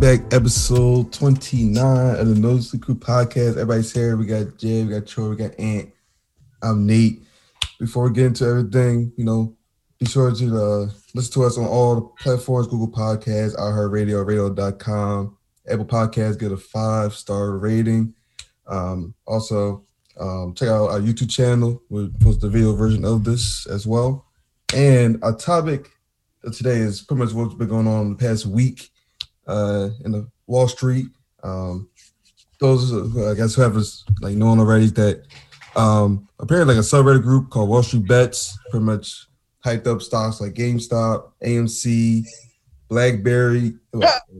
[0.00, 3.50] Back episode 29 of the Nose the Crew podcast.
[3.50, 4.16] Everybody's here.
[4.16, 5.90] We got Jay, we got Troy, we got Ant.
[6.62, 7.22] I'm Nate.
[7.78, 9.54] Before we get into everything, you know,
[9.98, 15.36] be sure to uh, listen to us on all the platforms Google Podcasts, iHeartRadio, radio.com,
[15.68, 18.14] Apple Podcasts, get a five star rating.
[18.68, 19.84] Um, also,
[20.18, 21.82] um, check out our YouTube channel.
[21.90, 24.24] We'll post the video version of this as well.
[24.74, 25.90] And our topic
[26.54, 28.90] today is pretty much what's been going on the past week
[29.50, 31.06] uh, in the Wall Street.
[31.42, 31.88] Um,
[32.60, 35.24] those I guess whoever's like known already that
[35.76, 39.26] um, apparently like a subreddit group called Wall Street Bets pretty much
[39.64, 42.26] hyped up stocks like GameStop, AMC,
[42.88, 43.74] BlackBerry,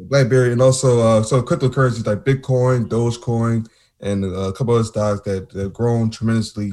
[0.09, 3.69] BlackBerry, and also uh, so cryptocurrencies like Bitcoin, Dogecoin,
[4.01, 6.73] and a couple other stocks that, have grown tremendously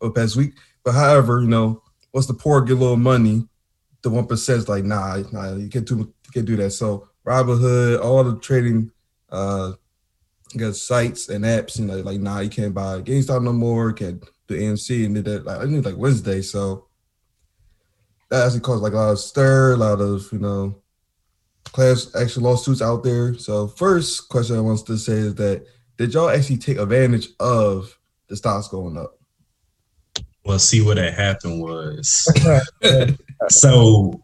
[0.00, 0.54] over the past week.
[0.84, 3.46] But however, you know, once the poor get a little money,
[4.02, 6.70] the one percent is like, nah, nah, you can't do you can't do that.
[6.70, 8.90] So Robinhood, all the trading
[9.30, 9.72] uh
[10.56, 14.24] got sites and apps, and like, like nah, you can't buy GameStop no more, can't
[14.46, 16.40] do AMC and did that like I think like Wednesday.
[16.40, 16.86] So
[18.30, 20.80] that actually caused like a lot of stir, a lot of you know
[21.64, 23.34] class action lawsuits out there.
[23.34, 25.66] So first question I want to say is that
[25.98, 29.18] did y'all actually take advantage of the stocks going up?
[30.44, 32.26] Well, see what had happened was
[33.48, 34.22] so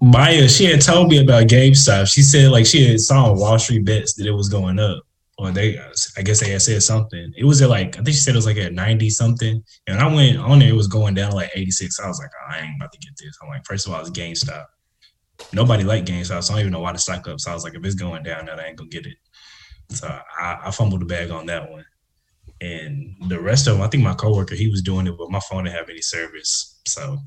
[0.00, 2.06] Maya, she had told me about GameStop.
[2.06, 5.02] She said like she had saw on Wall Street bets that it was going up.
[5.38, 5.78] Or they
[6.16, 7.32] I guess they had said something.
[7.36, 9.62] It was at like I think she said it was like at 90 something.
[9.86, 12.00] And I went on there, it was going down like 86.
[12.00, 13.36] I was like, oh, I ain't about to get this.
[13.42, 14.64] I'm like, first of all, it's GameStop.
[15.52, 17.40] Nobody liked GameStop, so I don't even know why the stock up.
[17.40, 19.16] So I was like, if it's going down, then I ain't gonna get it.
[19.90, 21.84] So I, I fumbled the bag on that one.
[22.60, 25.40] And the rest of them, I think my coworker, he was doing it, but my
[25.40, 26.80] phone didn't have any service.
[26.86, 27.18] So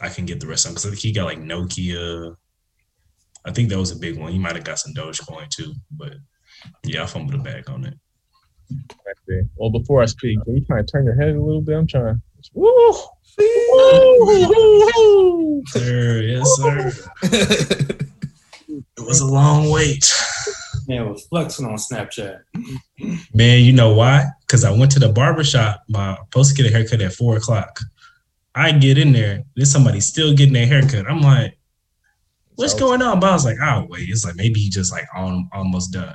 [0.00, 2.34] I can get the rest of them because I think he got like Nokia.
[3.44, 4.32] I think that was a big one.
[4.32, 6.14] He might have got some Dogecoin too, but
[6.84, 7.94] yeah, I fumbled the bag on it.
[9.56, 11.76] Well, before I speak, can you try to turn your head a little bit?
[11.76, 12.20] I'm trying.
[12.54, 12.92] Woo!
[15.66, 16.92] sir, yes, sir.
[17.22, 20.12] it was a long wait.
[20.86, 22.40] Man was flexing on Snapchat.
[23.34, 24.26] Man, you know why?
[24.40, 25.82] Because I went to the barbershop.
[25.88, 27.78] My supposed to get a haircut at four o'clock.
[28.60, 31.10] I get in there, there's somebody still getting their haircut.
[31.10, 31.58] I'm like,
[32.56, 33.18] what's going on?
[33.18, 36.14] But I was like, oh wait, it's like maybe he just like on, almost done.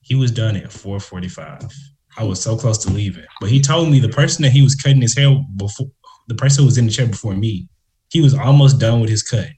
[0.00, 1.70] He was done at 4:45.
[2.16, 4.74] I was so close to leaving, but he told me the person that he was
[4.74, 5.88] cutting his hair before,
[6.28, 7.68] the person who was in the chair before me,
[8.10, 9.48] he was almost done with his cut,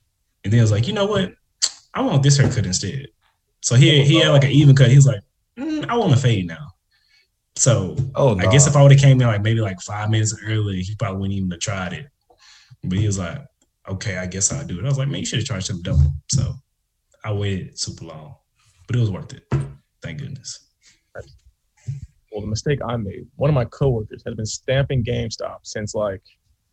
[0.43, 1.35] and then I was like, you know what,
[1.95, 3.07] I want this haircut instead.
[3.61, 4.91] So he he had like an even cut.
[4.91, 5.23] He was like,
[5.59, 6.73] mm, I want a fade now.
[7.57, 8.47] So oh, no.
[8.47, 10.97] I guess if I would have came in like maybe like five minutes early, he
[10.97, 12.07] probably wouldn't even have tried it.
[12.85, 13.39] But he was like,
[13.89, 14.85] okay, I guess I'll do it.
[14.85, 16.13] I was like, man, you should have charged him double.
[16.31, 16.55] So
[17.25, 18.37] I waited super long,
[18.87, 19.45] but it was worth it.
[20.03, 20.71] Thank goodness.
[22.33, 26.21] Well, the mistake I made, one of my coworkers had been stamping GameStop since like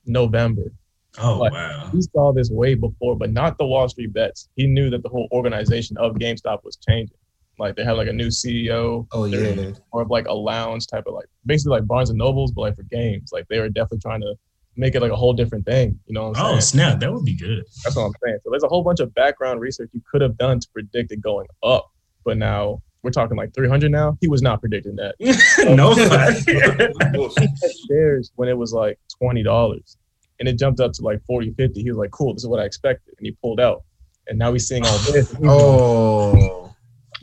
[0.06, 0.74] November.
[1.20, 1.90] Oh like, wow!
[1.92, 4.50] He saw this way before, but not the Wall Street bets.
[4.56, 7.18] He knew that the whole organization of GameStop was changing.
[7.60, 9.06] Like they have like a new CEO.
[9.12, 9.72] Oh yeah.
[9.94, 12.76] More of like a lounge type of like basically like Barnes and Nobles, but like
[12.76, 13.30] for games.
[13.32, 14.34] Like they were definitely trying to
[14.76, 16.00] make it like a whole different thing.
[16.06, 16.58] You know what I'm oh, saying?
[16.58, 17.64] Oh snap, that would be good.
[17.84, 18.40] That's what I'm saying.
[18.44, 21.22] So there's a whole bunch of background research you could have done to predict it
[21.22, 21.92] going up,
[22.24, 24.18] but now we're talking like 300 now.
[24.22, 25.16] He was not predicting that.
[25.76, 25.96] no,
[27.90, 29.98] shares when it was like twenty dollars,
[30.40, 31.82] and it jumped up to like 40, 50.
[31.82, 33.84] He was like, "Cool, this is what I expected," and he pulled out.
[34.28, 35.36] And now he's seeing all this.
[35.44, 36.74] oh,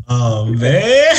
[0.08, 1.14] oh man.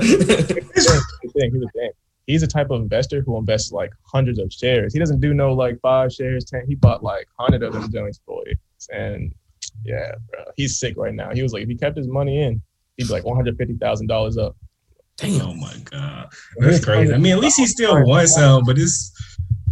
[0.00, 1.50] here's the thing.
[1.52, 1.90] Here's the thing
[2.26, 4.92] he's a type of investor who invests like hundreds of shares.
[4.92, 6.64] He doesn't do no like five shares, ten.
[6.66, 8.56] He bought like hundred of them Jones boys.
[8.92, 9.34] And
[9.84, 11.30] yeah, bro, he's sick right now.
[11.32, 12.60] He was like, if he kept his money in,
[12.96, 14.56] he'd be like one hundred fifty thousand dollars up.
[15.16, 16.28] Damn, oh my god,
[16.58, 17.12] that's crazy.
[17.12, 19.12] I mean, at least he still won some, but it's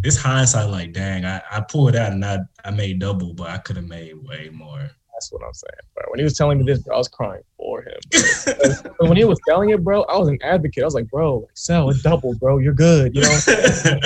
[0.02, 0.70] it's hindsight.
[0.70, 3.84] Like, dang, I, I pulled out and I I made double, but I could have
[3.86, 4.90] made way more.
[5.14, 5.70] That's what I'm saying.
[5.94, 6.04] Bro.
[6.08, 7.98] When he was telling me this, bro, I was crying for him.
[8.98, 10.82] when he was telling it, bro, I was an advocate.
[10.82, 12.58] I was like, bro, like, sell it double, bro.
[12.58, 13.14] You're good.
[13.14, 13.38] You know.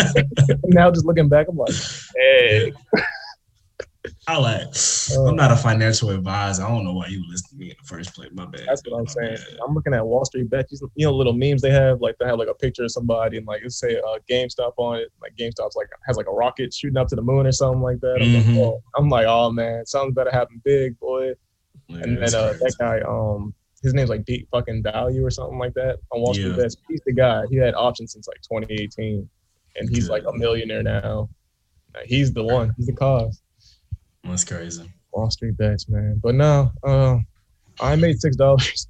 [0.64, 1.74] now just looking back, I'm like,
[2.16, 2.72] hey.
[4.26, 4.66] I like.
[5.16, 6.62] I'm not a financial advisor.
[6.62, 8.30] I don't know why you listened to me in the first place.
[8.32, 8.64] My bad.
[8.66, 9.36] That's what I'm saying.
[9.36, 9.58] Bad.
[9.66, 10.80] I'm looking at Wall Street bets.
[10.94, 13.46] You know, little memes they have, like they have like a picture of somebody and
[13.46, 15.12] like it say uh, GameStop on it.
[15.20, 18.00] Like GameStop's like has like a rocket shooting up to the moon or something like
[18.00, 18.18] that.
[18.20, 18.56] I'm, mm-hmm.
[18.56, 18.82] like, oh.
[18.96, 21.32] I'm like, oh man, something better happen big, boy.
[21.88, 25.58] Yeah, and then uh, that guy, um, his name's like Deep fucking Value or something
[25.58, 26.56] like that on Wall Street yeah.
[26.56, 26.76] bets.
[26.88, 27.44] He's the guy.
[27.50, 29.28] He had options since like 2018,
[29.76, 31.28] and he's like a millionaire now.
[31.94, 32.74] Like, He's the one.
[32.76, 33.42] He's the cause.
[34.28, 34.90] That's crazy.
[35.12, 36.20] Wall Street bets, man.
[36.22, 37.18] But no, uh,
[37.80, 38.88] I made six dollars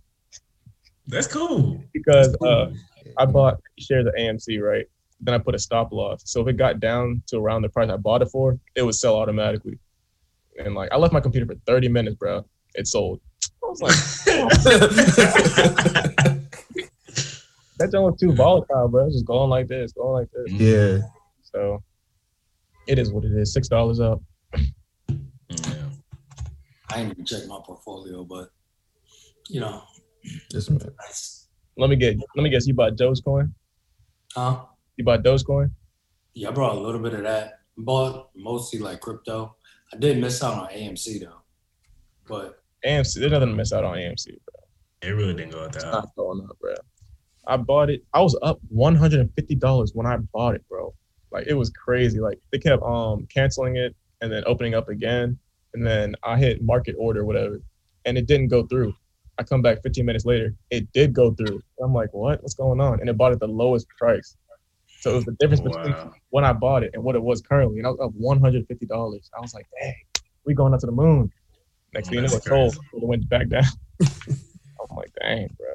[1.07, 1.83] That's cool.
[1.93, 2.49] because That's cool.
[2.49, 2.71] uh,
[3.17, 4.87] I bought shares of AMC, right?
[5.21, 6.23] Then I put a stop loss.
[6.27, 8.95] So if it got down to around the price I bought it for, it would
[8.95, 9.79] sell automatically.
[10.65, 12.45] And like I left my computer for 30 minutes, bro.
[12.75, 13.21] It sold.
[13.65, 13.95] I was like,
[17.79, 19.07] that junk was too volatile, bro.
[19.07, 20.53] It's just going like this, going like this.
[20.53, 20.99] yeah.
[21.43, 21.83] So
[22.87, 23.53] it is what it is.
[23.53, 24.21] Six dollars up.
[26.91, 26.97] Yeah.
[26.97, 28.51] I ain't even check my portfolio, but
[29.49, 29.83] you know,
[30.51, 31.49] Just nice.
[31.77, 32.17] Let me get.
[32.37, 32.67] Let me guess.
[32.67, 33.53] You bought Dogecoin.
[34.35, 34.65] Huh?
[34.97, 35.71] You bought Dogecoin.
[36.35, 37.61] Yeah, I brought a little bit of that.
[37.77, 39.57] Bought mostly like crypto.
[39.93, 41.41] I did miss out on AMC though,
[42.29, 43.15] but AMC.
[43.21, 44.27] There's nothing to miss out on AMC.
[44.27, 45.09] Bro.
[45.11, 45.93] It really didn't go It's down.
[45.93, 46.75] not going up, bro.
[47.47, 48.03] I bought it.
[48.13, 50.93] I was up one hundred and fifty dollars when I bought it, bro.
[51.31, 52.19] Like it was crazy.
[52.21, 55.39] Like they kept um canceling it and then opening up again,
[55.75, 57.61] and then I hit market order whatever,
[58.05, 58.95] and it didn't go through.
[59.39, 61.63] I come back 15 minutes later, it did go through.
[61.83, 62.43] I'm like, what?
[62.43, 63.01] What's going on?
[63.01, 64.37] And it bought at the lowest price.
[65.01, 66.13] So it was the difference between Wow.
[66.31, 69.31] when I bought it and what it was currently, and I was up 150 dollars.
[69.37, 69.95] I was like, dang,
[70.45, 71.31] we going up to the moon.
[71.95, 72.73] Next thing you know, That's it sold.
[72.75, 72.87] crazy.
[73.05, 73.63] It went back down.
[74.29, 75.69] I'm like, dang, bro.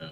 [0.00, 0.08] Yeah.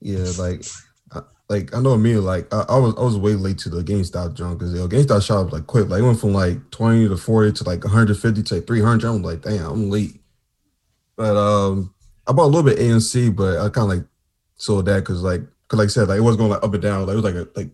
[0.00, 0.64] Yeah, like,
[1.12, 2.16] I, like I know me.
[2.16, 5.22] Like I, I was, I was way late to the GameStop jump because yo, GameStop
[5.22, 5.88] shop was like quick.
[5.88, 8.66] Like it went from like twenty to forty to like one hundred fifty to like
[8.66, 9.08] three hundred.
[9.08, 10.20] I'm like, damn, I'm late.
[11.16, 11.94] But um,
[12.26, 14.06] I bought a little bit AMC, but I kind of like
[14.56, 16.82] sold that because like, cause like I said, like it was going like up and
[16.82, 17.06] down.
[17.06, 17.70] Like it was like a, like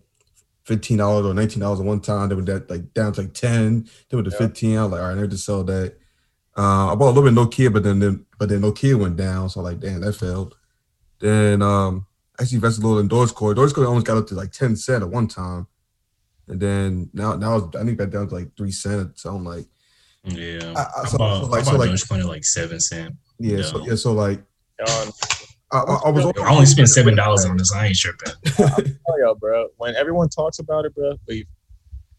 [0.63, 2.29] fifteen dollars or nineteen dollars at one time.
[2.29, 3.87] Then went that like down to like ten.
[4.09, 4.47] Then with the Yeah.
[4.47, 5.97] fifteen, I was like, all right, I need to sell that.
[6.57, 9.17] Uh, I bought a little bit of Nokia, but then, then but then Nokia went
[9.17, 9.49] down.
[9.49, 10.55] So like, damn, that failed.
[11.19, 12.07] Then um,
[12.39, 13.55] actually invested a little in Dogecoin.
[13.55, 15.67] Dogecoin almost got up to like ten cent at one time,
[16.47, 19.21] and then now now I think that down to like three cents.
[19.23, 19.65] So I'm like,
[20.23, 20.73] Yeah.
[20.75, 23.15] I- I- I, so- bought, so like- I so like- Dogecoin at like seven cent.
[23.39, 24.39] yeah, so yeah, so like
[24.79, 25.11] Um,
[25.71, 27.73] I, I, I was I only spent seven dollars on this.
[27.73, 28.33] I ain't tripping.
[28.45, 29.67] tell y'all, bro.
[29.77, 31.45] When everyone talks about it, bro, leave.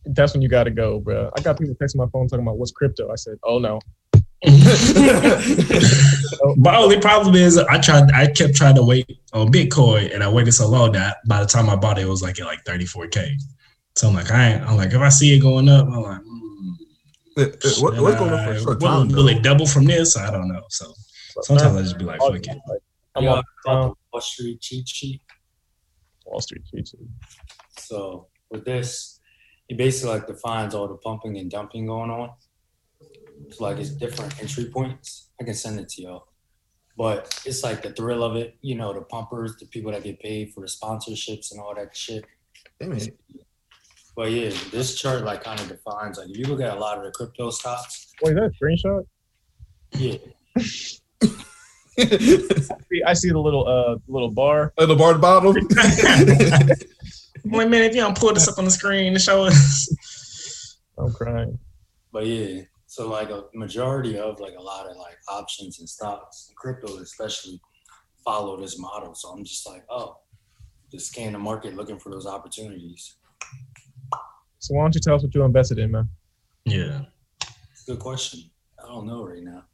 [0.07, 1.31] That's when you got to go, bro.
[1.37, 3.11] I got people texting my phone talking about what's crypto.
[3.11, 3.81] I said, oh no.
[6.57, 8.11] My only problem is I tried.
[8.13, 11.47] I kept trying to wait on Bitcoin, and I waited so long that by the
[11.47, 13.35] time I bought it, it was like at like thirty four k.
[13.97, 14.63] So I'm like, I ain't.
[14.63, 18.45] I'm like, if I see it going up, I'm like, mm, what, what's going on
[18.45, 20.17] for a short I- will, will it double from this?
[20.19, 20.63] I don't know.
[20.69, 20.93] So
[21.43, 22.49] sometimes I just be like, fuck it.
[23.15, 25.23] I'm on um, Wall Street cheat sheet.
[26.27, 27.09] Wall Street cheat sheet.
[27.79, 29.19] So with this,
[29.71, 32.31] it basically like defines all the pumping and dumping going on.
[33.47, 35.31] It's like it's different entry points.
[35.41, 36.29] I can send it to y'all.
[36.97, 40.19] But it's like the thrill of it, you know, the pumpers, the people that get
[40.21, 42.25] paid for the sponsorships and all that shit.
[42.81, 43.15] Damn it.
[44.17, 46.97] But yeah, this chart like kind of defines like if you look at a lot
[46.97, 48.51] of the crypto stocks, Wait, is that a
[48.89, 49.05] screenshot?
[49.93, 50.17] yeah,
[51.99, 51.99] See,
[53.07, 54.73] I see the little uh little bar.
[54.79, 55.55] At the bar at the bottom.
[57.45, 60.79] Wait a minute, if you don't pull this up on the screen to show us.
[60.99, 61.59] I'm crying.
[62.13, 62.63] But yeah,
[62.97, 67.61] so like a majority of like a lot of like options and stocks, crypto especially,
[68.25, 69.15] follow this model.
[69.15, 70.17] So I'm just like, oh,
[70.91, 73.17] just scan the market looking for those opportunities.
[74.61, 76.09] So why don't you tell us what you invested in, man?
[76.65, 77.03] Yeah.
[77.87, 78.51] Good question.
[78.83, 79.65] I don't know right now.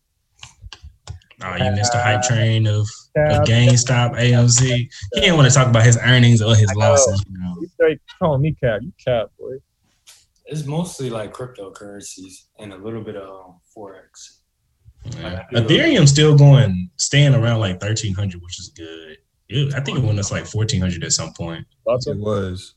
[1.44, 3.46] Oh, you missed the hype uh, train of, of Cap.
[3.46, 4.66] GameStop, AMC.
[5.14, 7.24] He didn't want to talk about his earnings or his I losses.
[7.28, 7.56] You know.
[7.60, 8.80] You straight calling me cap.
[8.82, 9.58] You cap, boy.
[10.52, 14.40] It's mostly like cryptocurrencies and a little bit of um, forex.
[15.18, 15.46] Yeah.
[15.54, 19.16] Ethereum's still going, staying around like thirteen hundred, which is good.
[19.48, 21.66] It, I think it went up like fourteen hundred at some point.
[21.86, 22.74] Lots it was.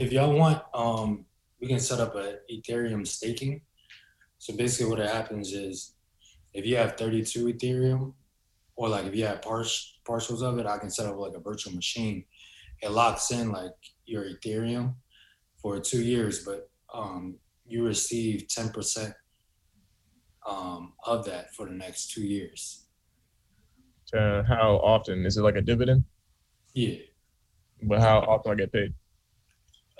[0.00, 1.24] If y'all want, um,
[1.60, 3.60] we can set up a Ethereum staking.
[4.38, 5.94] So basically, what happens is,
[6.54, 8.14] if you have 32 Ethereum,
[8.74, 9.62] or like if you have par-
[10.06, 12.24] partials of it, I can set up like a virtual machine.
[12.82, 13.72] It locks in like
[14.04, 14.94] your Ethereum
[15.62, 17.36] for two years, but um,
[17.66, 19.12] you receive 10%
[20.46, 22.86] um, of that for the next two years.
[24.16, 26.04] uh, how often is it like a dividend?
[26.74, 26.96] Yeah.
[27.82, 28.94] But how often I get paid?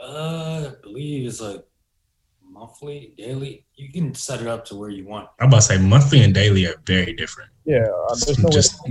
[0.01, 1.65] Uh, I believe it's like
[2.43, 3.67] monthly, daily.
[3.75, 5.29] You can set it up to where you want.
[5.41, 7.51] I'm about to say monthly and daily are very different.
[7.65, 8.81] Yeah, uh, there's no Just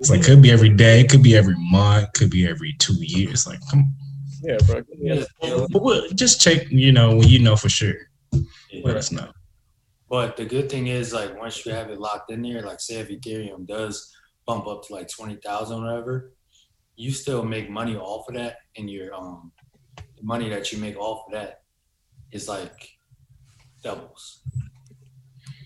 [0.00, 2.96] it's like could be every day, it could be every month, could be every two
[2.98, 3.46] years.
[3.46, 3.94] Like, come,
[4.42, 4.82] yeah, bro.
[4.98, 6.70] Yeah, but we'll just check.
[6.70, 7.94] You know, when you know for sure,
[8.84, 9.30] let us know.
[10.08, 12.96] But the good thing is, like, once you have it locked in there, like, say
[12.96, 14.14] if Ethereum does
[14.46, 16.32] bump up to like twenty thousand, or whatever,
[16.96, 19.52] you still make money off of that, and your um,
[19.96, 21.62] the money that you make off of that
[22.30, 22.90] is like
[23.82, 24.42] doubles.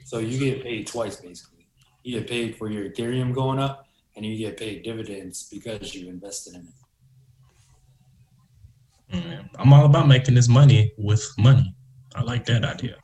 [0.05, 1.67] So you get paid twice basically.
[2.05, 6.09] You get paid for your Ethereum going up, and you get paid dividends because you
[6.09, 6.86] invested in it.
[9.13, 11.75] I'm all about making this money with money.
[12.15, 12.97] I like that idea.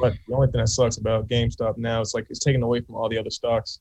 [0.00, 2.94] But the only thing that sucks about GameStop now is like it's taken away from
[2.94, 3.80] all the other stocks.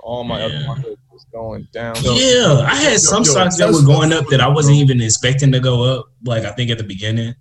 [0.00, 0.66] All my other Yeah.
[0.66, 1.94] markets is going down.
[2.02, 5.52] Yeah, I had some yo, stocks that were going up that I wasn't even expecting
[5.52, 6.06] to go up.
[6.24, 7.34] Like I think at the beginning,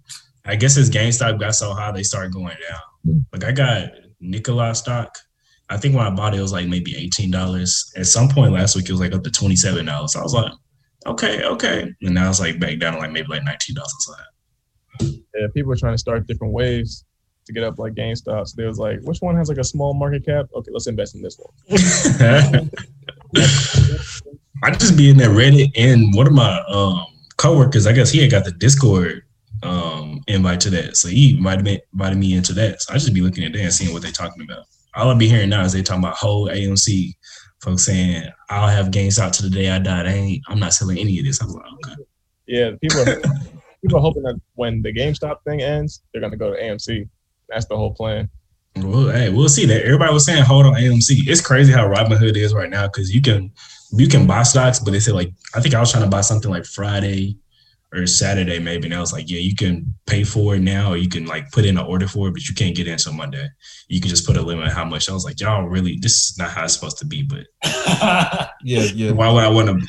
[0.45, 3.25] I guess as GameStop got so high, they started going down.
[3.31, 5.17] Like I got Nikola stock.
[5.69, 7.91] I think when I bought it, it was like maybe eighteen dollars.
[7.95, 10.13] At some point last week, it was like up to twenty seven dollars.
[10.13, 10.51] So I was like,
[11.05, 15.17] okay, okay, and now it's like back down to like maybe like nineteen dollars.
[15.35, 17.03] yeah, people are trying to start different ways
[17.49, 18.47] to get up like GameStop.
[18.47, 20.45] So they was like, which one has like a small market cap?
[20.53, 21.51] Okay, let's invest in this one.
[24.63, 27.05] I just be in that Reddit and one of my um
[27.37, 29.23] coworkers, I guess he had got the Discord
[29.63, 30.95] um invite to that.
[30.95, 32.81] So he invited me invited me into that.
[32.81, 34.65] So I just be looking at that and seeing what they're talking about.
[34.95, 37.13] All I be hearing now is they talking about whole AMC
[37.61, 40.03] folks saying I'll have GameStop to the day I die.
[40.03, 41.41] I ain't I'm not selling any of this.
[41.41, 42.03] I was like, okay.
[42.47, 43.21] Yeah, people are
[43.81, 47.07] people are hoping that when the GameStop thing ends, they're gonna go to AMC.
[47.49, 48.29] That's the whole plan.
[48.77, 49.83] Well, hey, we'll see that.
[49.83, 51.27] Everybody was saying hold on AMC.
[51.27, 53.51] It's crazy how Robinhood is right now because you can
[53.91, 56.21] you can buy stocks, but they said like I think I was trying to buy
[56.21, 57.37] something like Friday
[57.93, 60.97] or Saturday maybe, and I was like, yeah, you can pay for it now, or
[60.97, 63.13] you can like put in an order for it, but you can't get in until
[63.13, 63.47] Monday.
[63.87, 65.09] You can just put a limit on how much.
[65.09, 67.23] I was like, y'all really, this is not how it's supposed to be.
[67.23, 67.47] But
[68.63, 69.11] Yeah, yeah.
[69.11, 69.87] why would I want to?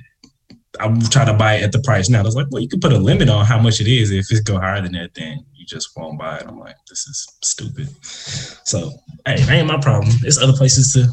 [0.78, 2.20] I'm trying to buy it at the price now.
[2.20, 4.10] I was like, well, you can put a limit on how much it is.
[4.12, 6.46] If it go higher than that, then you just won't buy it.
[6.46, 7.88] I'm like, this is stupid.
[8.02, 8.92] So,
[9.26, 10.10] hey, that ain't my problem.
[10.22, 11.08] There's other places to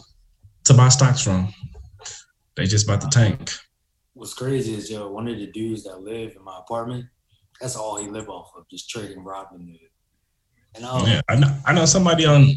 [0.65, 1.53] to buy stocks from.
[2.55, 3.51] They just about to tank.
[4.17, 7.05] What's crazy is yo, one of the dudes that live in my apartment,
[7.61, 9.77] that's all he live off of, just trading Robinhood.
[10.75, 11.55] And I was Yeah, I know.
[11.67, 12.47] I know somebody on.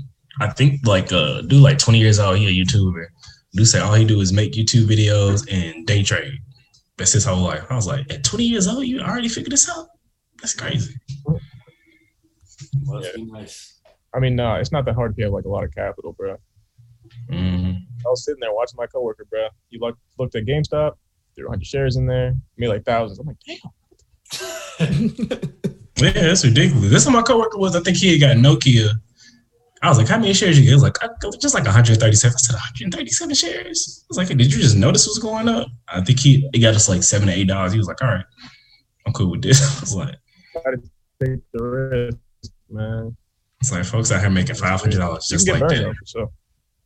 [0.41, 2.39] I think like uh, do like 20 years old.
[2.39, 3.05] He a YouTuber.
[3.53, 6.33] Do say all he do is make YouTube videos and day trade.
[6.97, 7.65] That's his whole life.
[7.69, 9.87] I was like, at 20 years old, you already figured this out.
[10.41, 10.95] That's crazy.
[12.85, 13.81] must be nice.
[14.15, 16.15] I mean, nah, it's not that hard if you have like a lot of capital,
[16.15, 16.37] bro.
[17.31, 17.77] Mhm.
[17.77, 19.49] I was sitting there watching my coworker, bro.
[19.69, 20.95] He looked looked at GameStop,
[21.37, 23.19] threw 100 shares in there, made like thousands.
[23.19, 25.41] I'm like, damn.
[25.97, 26.89] Yeah, that's ridiculous.
[26.91, 27.77] This is my coworker was.
[27.77, 28.89] I think he had got Nokia.
[29.83, 30.69] I was like, how many shares you get?
[30.71, 31.09] He was like, "I-
[31.39, 32.35] just like 137.
[32.35, 34.05] I said, 137 shares.
[34.05, 35.69] I was like, did you just notice what's going up?
[35.89, 37.73] I think he, he got us like seven to eight dollars.
[37.73, 38.25] He was like, all right,
[39.07, 39.61] I'm cool with this.
[39.77, 40.17] I was like,
[40.55, 40.79] Gotta
[41.23, 42.17] take the risk,
[42.71, 43.15] man.
[43.61, 45.95] it's like folks out here making five hundred dollars just like that.
[46.07, 46.31] sure.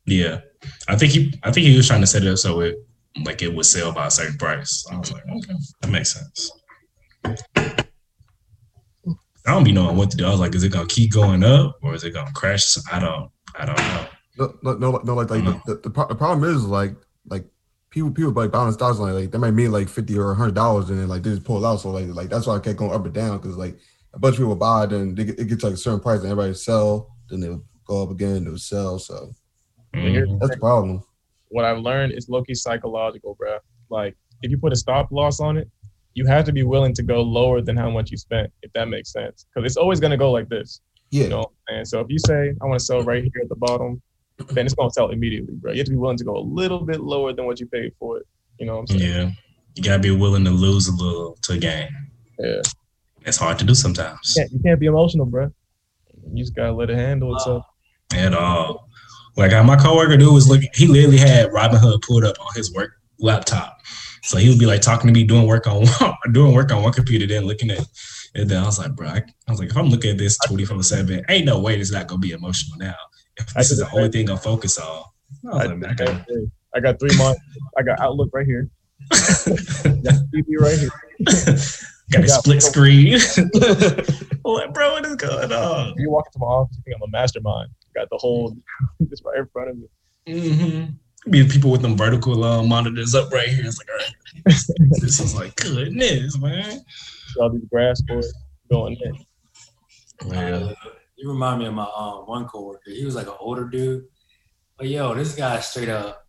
[0.07, 0.41] Yeah,
[0.89, 2.77] I think he, I think he was trying to set it up so it,
[3.25, 4.85] like it would sell by a certain price.
[4.90, 6.50] I was like, okay, that makes sense.
[9.47, 10.26] I don't be knowing what to do.
[10.26, 12.76] I was like, is it gonna keep going up or is it gonna crash?
[12.90, 14.06] I don't, I don't know.
[14.37, 15.62] No, no, no, no like, like Mhm.
[15.64, 17.44] the, the, the problem is like, like
[17.90, 20.90] people, people like buying stocks like, like they might mean like fifty or hundred dollars,
[20.90, 21.76] and then like they just pull out.
[21.80, 23.78] So like, like that's why I kept going up and down because like
[24.14, 26.30] a bunch of people buy, then they get, it gets like a certain price, and
[26.30, 28.99] everybody sell, then they'll go up again, they'll sell.
[28.99, 29.30] So
[29.94, 30.40] Mhm.
[30.40, 31.02] that's the problem.
[31.55, 33.59] What I've learned is low key psychological, bro.
[33.89, 35.69] Like if you put a stop loss on it,
[36.15, 38.89] you have to be willing to go lower than how much you spent, if that
[38.89, 39.47] makes sense.
[39.55, 40.81] Because it's always gonna go like this.
[41.13, 43.49] Yeah, You know, and so if you say I want to sell right here at
[43.49, 44.03] the bottom,
[44.51, 45.71] then it's gonna sell immediately, bro.
[45.71, 47.93] You have to be willing to go a little bit lower than what you paid
[48.01, 48.27] for it.
[48.59, 49.03] You know what I'm saying?
[49.13, 49.31] Yeah,
[49.77, 51.89] you gotta be willing to lose a little to gain.
[52.41, 52.63] Yeah.
[53.27, 54.35] It's hard to do sometimes.
[54.37, 55.53] You can't, you can't be emotional, bro.
[56.33, 57.65] You just gotta let it handle itself.
[58.13, 58.89] at all.
[59.37, 62.93] Like my coworker dude was looking, he literally had Robinhood pulled up on his work
[63.19, 63.79] laptop.
[64.23, 65.85] So he would be like talking to me, doing work on
[66.33, 67.87] doing work on one computer, then looking at
[68.37, 70.37] and then I was like, bro, I, I was like, if I'm looking at this
[70.47, 72.97] 24 7, ain't no way it's not gonna be emotional now.
[73.37, 75.05] If this is the only thing I'm focused on.
[75.53, 76.26] I I, like, I got
[76.75, 77.41] I got three months.
[77.76, 78.69] I got Outlook right here.
[79.12, 80.91] TV right here.
[82.11, 83.14] got a got- split screen.
[83.14, 85.95] I'm bro, what is going on?
[85.97, 87.71] You walk into my office, you think I'm a mastermind.
[87.95, 88.57] Got the whole
[89.09, 89.87] just right in front of me.
[90.27, 91.31] Mm-hmm.
[91.31, 93.65] Be people with them vertical uh, monitors up right here.
[93.65, 94.55] It's like, all right.
[95.01, 96.71] this is like goodness, man.
[96.71, 98.33] See all these grass boys
[98.71, 99.25] going in.
[100.27, 100.73] Yeah.
[101.17, 102.91] You remind me of my um, one coworker.
[102.91, 104.05] He was like an older dude.
[104.77, 106.27] But yo, this guy straight up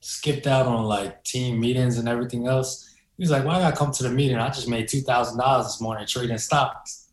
[0.00, 2.94] skipped out on like team meetings and everything else.
[3.16, 4.36] He was like, "Why did I come to the meeting?
[4.36, 7.10] I just made two thousand dollars this morning trading stocks."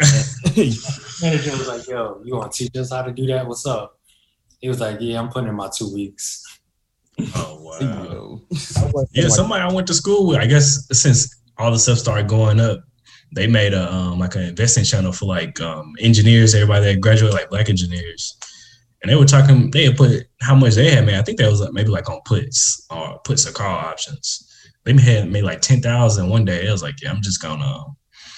[1.22, 3.46] Manager was like, "Yo, you want to teach us how to do that?
[3.46, 3.98] What's up?"
[4.60, 6.44] He was like, "Yeah, I'm putting in my two weeks."
[7.34, 7.78] Oh wow.
[7.80, 8.42] Yo.
[8.76, 10.38] I went from, Yeah, like, somebody I went to school with.
[10.38, 12.80] I guess since all the stuff started going up,
[13.34, 17.34] they made a um, like an investing channel for like um, engineers, everybody that graduated,
[17.34, 18.36] like black engineers,
[19.02, 19.70] and they were talking.
[19.70, 21.16] They had put how much they had made.
[21.16, 24.44] I think that was like maybe like on puts or puts or call options.
[24.84, 26.66] They had made like ten thousand one day.
[26.66, 27.84] It was like, yeah, I'm just gonna.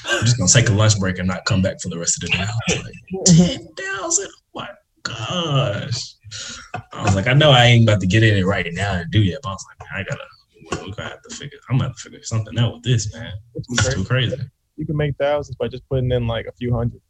[0.06, 2.30] I'm just gonna take a lunch break and not come back for the rest of
[2.30, 2.42] the day.
[2.42, 4.28] I was like, ten thousand?
[4.28, 4.68] Oh my
[5.02, 6.14] gosh!
[6.92, 9.10] I was like, I know I ain't about to get in it right now and
[9.10, 10.24] do yet, but I was like, I gotta.
[10.70, 11.58] We're gonna have to figure.
[11.68, 13.32] I'm gonna have to figure something out with this, man.
[13.54, 14.36] It's too crazy.
[14.76, 17.00] You can make thousands by just putting in like a few hundred.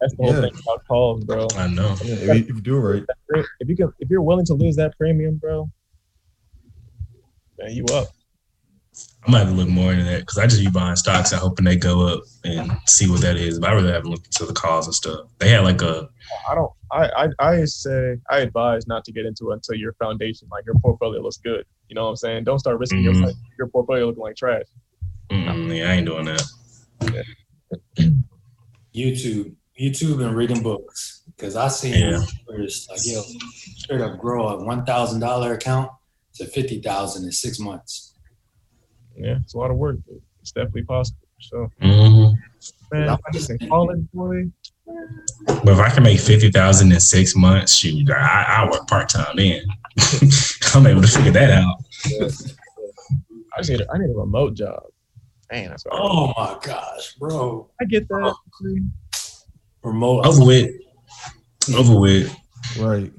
[0.00, 0.40] That's the whole yeah.
[0.42, 1.46] thing about calls, bro.
[1.56, 1.94] I know.
[2.02, 4.54] Yeah, if, you, if you do it right, if you can, if you're willing to
[4.54, 5.70] lose that premium, bro,
[7.58, 8.08] man, you up.
[9.26, 11.40] I might have to look more into that because I just be buying stocks and
[11.40, 13.58] hoping they go up and see what that is.
[13.58, 15.26] But I really haven't looked into the calls and stuff.
[15.38, 16.08] They had like a.
[16.48, 16.72] I don't.
[16.90, 20.64] I, I I say I advise not to get into it until your foundation, like
[20.64, 21.64] your portfolio, looks good.
[21.88, 22.44] You know what I'm saying?
[22.44, 23.22] Don't start risking mm-hmm.
[23.22, 24.64] your your portfolio looking like trash.
[25.30, 25.70] Mm-hmm.
[25.72, 26.42] Yeah, I ain't doing that.
[27.02, 28.06] Yeah.
[28.94, 32.18] YouTube, YouTube, and reading books because I see yeah.
[32.48, 33.22] like yo
[33.76, 35.90] straight up grow a one thousand dollar account
[36.34, 38.09] to fifty thousand in six months
[39.20, 41.20] yeah, it's a lot of work, but it's definitely possible.
[41.40, 42.34] So, mm-hmm.
[42.92, 44.44] man, I just college boy.
[45.46, 49.08] But if I can make fifty thousand in six months, shoot, I, I work part
[49.08, 49.62] time then.
[50.74, 51.76] I'm able to figure that out.
[52.06, 52.28] Yeah.
[53.56, 54.82] I need a, I need a remote job.
[55.50, 57.68] Man, that's oh my gosh, bro!
[57.80, 58.34] I get that.
[59.82, 60.70] Remote over with,
[61.74, 62.36] over with.
[62.78, 63.12] Right.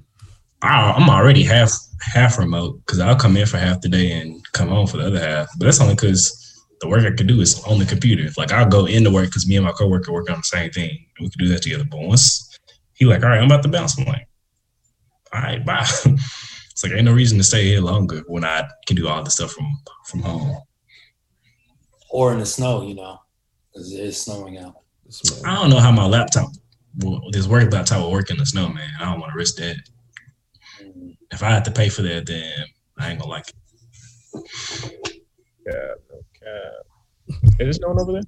[0.62, 4.44] I, I'm already half half remote because I'll come in for half the day and
[4.54, 5.50] come home for the other half.
[5.58, 6.38] But that's only because
[6.82, 8.30] the work I could do is on the computer.
[8.38, 10.90] Like I'll go into work because me and my coworker work on the same thing.
[10.90, 11.86] And we can do that together.
[11.90, 12.58] But once
[12.94, 13.98] he like, all right, I'm about to bounce.
[13.98, 14.28] I'm like,
[15.34, 15.82] all right, bye.
[16.06, 19.32] it's like ain't no reason to stay here longer when I can do all the
[19.32, 19.68] stuff from
[20.06, 20.58] from home.
[22.10, 23.20] Or in the snow, you know,
[23.72, 24.76] because it is snowing out.
[25.46, 26.50] I don't know how my laptop,
[27.00, 28.90] well, this work laptop will work in the snow, man.
[29.00, 29.78] I don't want to risk that
[31.32, 32.66] if I had to pay for that, then
[32.98, 33.56] I ain't gonna like it.
[35.66, 37.42] Yeah, okay.
[37.60, 38.24] Is it snowing over there?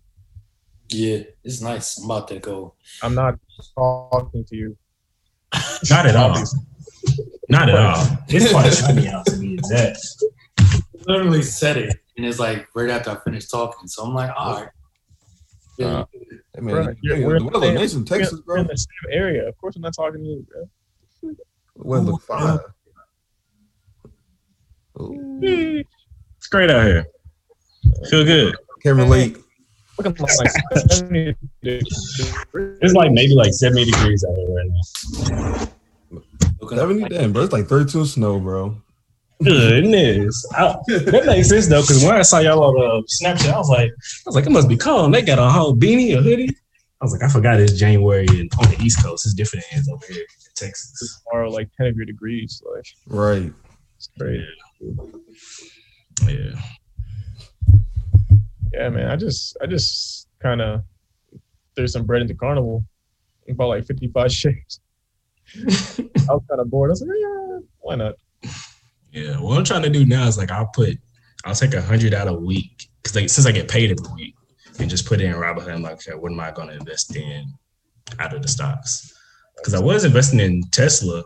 [0.89, 1.97] Yeah, it's nice.
[1.97, 2.75] I'm about to go.
[3.01, 3.39] I'm not
[3.75, 4.77] talking to you.
[5.89, 6.43] Not at all.
[7.49, 8.07] not at all.
[8.27, 9.99] It's quite sunny out to be exact.
[11.05, 13.87] Literally said it, and it's like right after I finished talking.
[13.87, 14.69] So I'm like, all right.
[15.77, 15.87] Yeah.
[15.87, 16.05] Uh,
[16.55, 18.61] hey man, bro, we're, the weather nice in Texas, bro.
[18.61, 19.47] in the same area.
[19.47, 20.47] Of course, I'm not talking to you,
[21.21, 21.33] bro.
[21.75, 22.13] Weather
[24.97, 25.85] fine.
[26.37, 27.05] It's great out here.
[28.09, 28.55] Feel good.
[28.81, 29.37] Can't relate.
[29.99, 31.03] it's
[32.93, 34.79] like maybe like 70 degrees out here right now.
[36.67, 37.43] 70 damn, bro.
[37.43, 38.75] It's like 32 snow, bro.
[39.43, 40.45] Goodness.
[40.53, 43.69] I, that makes sense though, because when I saw y'all on uh, Snapchat, I was
[43.69, 45.05] like, I was like, it must be cold.
[45.05, 46.49] And they got a whole beanie, a hoodie.
[46.49, 49.25] I was like, I forgot it's January and on the East Coast.
[49.25, 51.21] It's different as over here in Texas.
[51.29, 52.63] Tomorrow, like 10 of your degrees.
[52.73, 53.51] Like, right.
[53.97, 54.47] It's crazy.
[56.27, 56.61] Yeah.
[58.73, 59.11] Yeah, man.
[59.11, 60.81] I just I just kind of
[61.75, 62.83] threw some bread into Carnival
[63.47, 64.79] and bought like 55 shares.
[65.57, 66.89] I was kind of bored.
[66.89, 68.15] I was like, yeah, why not?
[69.11, 69.39] Yeah.
[69.39, 70.97] What I'm trying to do now is like I'll put
[71.45, 74.35] I'll take a hundred out a week because like since I get paid every week
[74.79, 75.73] and just put it in Robinhood.
[75.73, 77.45] I'm like, okay, what am I going to invest in
[78.19, 79.13] out of the stocks?
[79.57, 81.23] Because I was investing in Tesla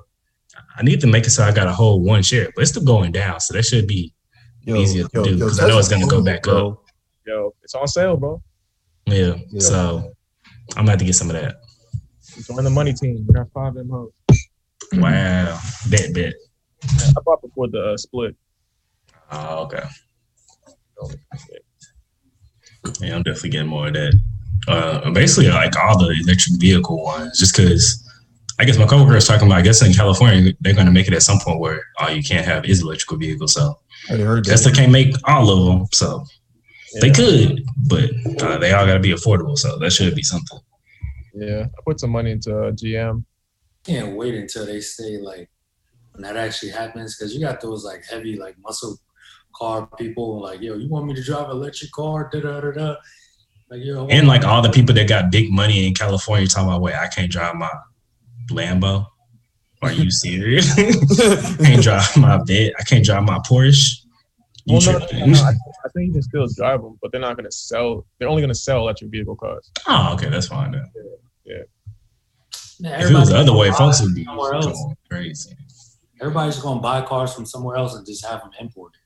[0.77, 2.83] I need to make it so I got a whole one share, but it's still
[2.83, 4.13] going down, so that should be
[4.61, 6.71] yo, easier to yo, do because I know it's gonna go back bro.
[6.71, 6.83] up.
[7.25, 8.41] Yo, it's on sale, bro.
[9.05, 9.59] Yeah, yeah.
[9.59, 10.13] so
[10.71, 11.55] I'm gonna have to get some of that.
[12.45, 13.25] Join the money team.
[13.27, 14.11] We got five them hoes.
[14.93, 15.59] Wow,
[15.89, 16.33] bet bet.
[16.83, 18.35] Yeah, I bought before the uh, split.
[19.31, 19.83] Oh, okay.
[23.01, 24.13] Yeah, I'm definitely getting more of that.
[24.67, 28.06] Uh, basically, like all the electric vehicle ones, just because
[28.59, 29.59] I guess my coworker was talking about.
[29.59, 32.23] I guess in California they're going to make it at some point where all you
[32.23, 33.53] can't have is electrical vehicles.
[33.53, 35.87] So Tesla can't make all of them.
[35.93, 36.23] So
[36.93, 37.01] yeah.
[37.01, 38.09] they could, but
[38.41, 39.57] uh, they all got to be affordable.
[39.57, 40.59] So that should be something.
[41.35, 43.23] Yeah, I put some money into uh, GM.
[43.83, 45.49] Can't wait until they say like
[46.13, 48.97] when that actually happens because you got those like heavy like muscle
[49.55, 52.27] car people like yo, you want me to drive an electric car?
[52.31, 52.95] Da da da da.
[53.69, 56.81] Like, yo, and like all the people that got big money in California talking about,
[56.81, 57.69] wait, I can't drive my
[58.49, 59.07] Lambo?
[59.81, 60.71] Are you serious?
[60.77, 62.73] I can't drive my vet.
[62.79, 64.03] I can't drive my Porsche.
[64.65, 65.51] You well, no, no, no, I,
[65.85, 68.05] I, think you can still drive them, but they're not going to sell.
[68.19, 69.71] They're only going to sell electric vehicle cars.
[69.87, 70.91] Oh, okay, that's fine then.
[71.45, 71.55] Yeah.
[72.79, 73.01] yeah.
[73.01, 75.55] if it was the other way, folks would be going crazy.
[76.19, 78.99] Everybody's going to buy cars from somewhere else and just have them imported.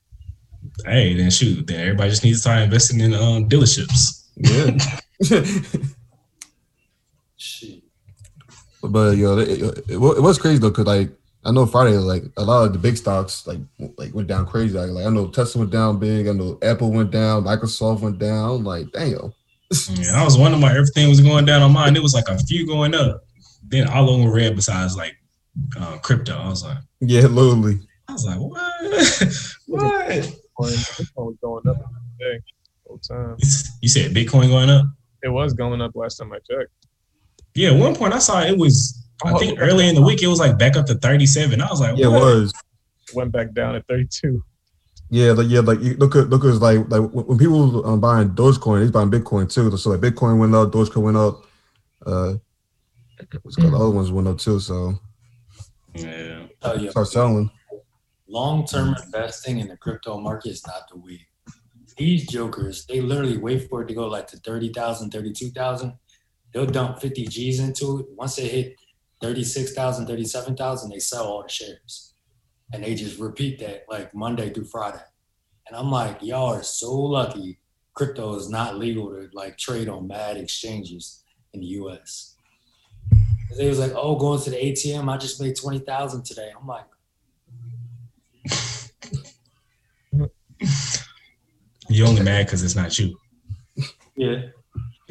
[0.83, 4.29] Hey, then shoot, then everybody just needs to start investing in um, dealerships.
[4.37, 4.77] Yeah.
[7.37, 7.80] Shit.
[8.83, 11.09] But yo, it, it, it was crazy though, cause like
[11.43, 13.59] I know Friday, like a lot of the big stocks, like
[13.97, 14.77] like went down crazy.
[14.77, 16.27] Like, like I know Tesla went down big.
[16.27, 17.45] I know Apple went down.
[17.45, 18.63] Microsoft went down.
[18.63, 19.33] Like, damn.
[19.93, 21.95] Yeah, I was wondering why everything was going down on mine.
[21.95, 23.23] It was like a few going up,
[23.65, 24.55] then all of them were red.
[24.55, 25.15] Besides like
[25.79, 27.79] uh, crypto, I was like, yeah, literally.
[28.09, 28.81] I was like, what?
[29.67, 30.67] what?
[30.67, 31.77] Bitcoin going up
[32.91, 33.37] whole time.
[33.81, 34.85] You said Bitcoin going up?
[35.23, 36.71] It was going up last time I checked.
[37.55, 38.97] Yeah, at one point I saw it was.
[39.23, 41.61] I Oh, think early in the week it was like back up to thirty-seven.
[41.61, 42.21] I was like, Yeah, it what?
[42.21, 42.53] was.
[43.13, 44.43] Went back down at 32.
[45.09, 48.29] Yeah, like yeah, like look at look at like like when when people um, buying
[48.29, 49.75] Dogecoin, they's buying Bitcoin too.
[49.77, 51.43] So like Bitcoin went up, Dogecoin went up.
[52.05, 52.35] Uh,
[53.43, 54.59] what's called the other ones went up too.
[54.61, 54.93] So
[55.93, 56.45] Yeah.
[56.61, 57.51] Tell you, start selling.
[58.27, 61.27] long term investing in the crypto market is not the way.
[61.97, 65.93] These jokers, they literally wait for it to go like to 30,000, 32,000.
[66.53, 68.05] They'll dump 50 G's into it.
[68.15, 68.75] Once they hit
[69.21, 72.13] 36,000, 37,000, they sell all the shares.
[72.73, 75.03] And they just repeat that like Monday through Friday.
[75.67, 77.59] And I'm like, y'all are so lucky
[77.93, 82.35] crypto is not legal to like trade on mad exchanges in the US.
[83.57, 86.51] They was like, oh, going to the ATM, I just made 20,000 today.
[86.57, 86.85] I'm like,
[91.91, 93.17] You only mad because it's not you.
[94.15, 94.43] yeah.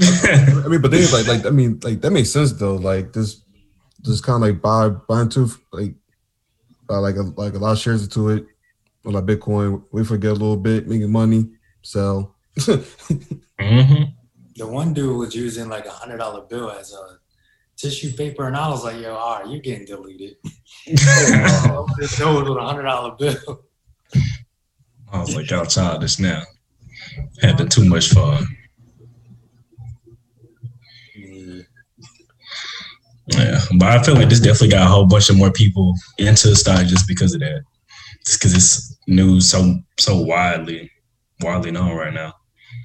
[0.00, 2.76] I mean, but then like like I mean like that makes sense though.
[2.76, 3.42] Like this,
[4.02, 5.94] just kind of like buy buy into like
[6.86, 8.46] buy like a like a lot of shares into it,
[9.04, 9.82] or like Bitcoin.
[9.92, 11.50] We forget a little bit, making money,
[11.82, 12.36] sell.
[13.60, 14.04] hmm
[14.56, 17.18] the one dude was using like a hundred dollar bill as a
[17.76, 20.36] tissue paper, and I was like, "Yo, all right, you're getting deleted."
[20.86, 23.64] That was with a hundred dollar bill.
[25.12, 26.42] I was like, y'all childish now.
[27.42, 28.46] Having too much fun.
[33.28, 36.48] Yeah, but I feel like this definitely got a whole bunch of more people into
[36.48, 37.62] the stock just because of that.
[38.26, 40.90] Just because it's news so so widely
[41.40, 42.35] widely known right now.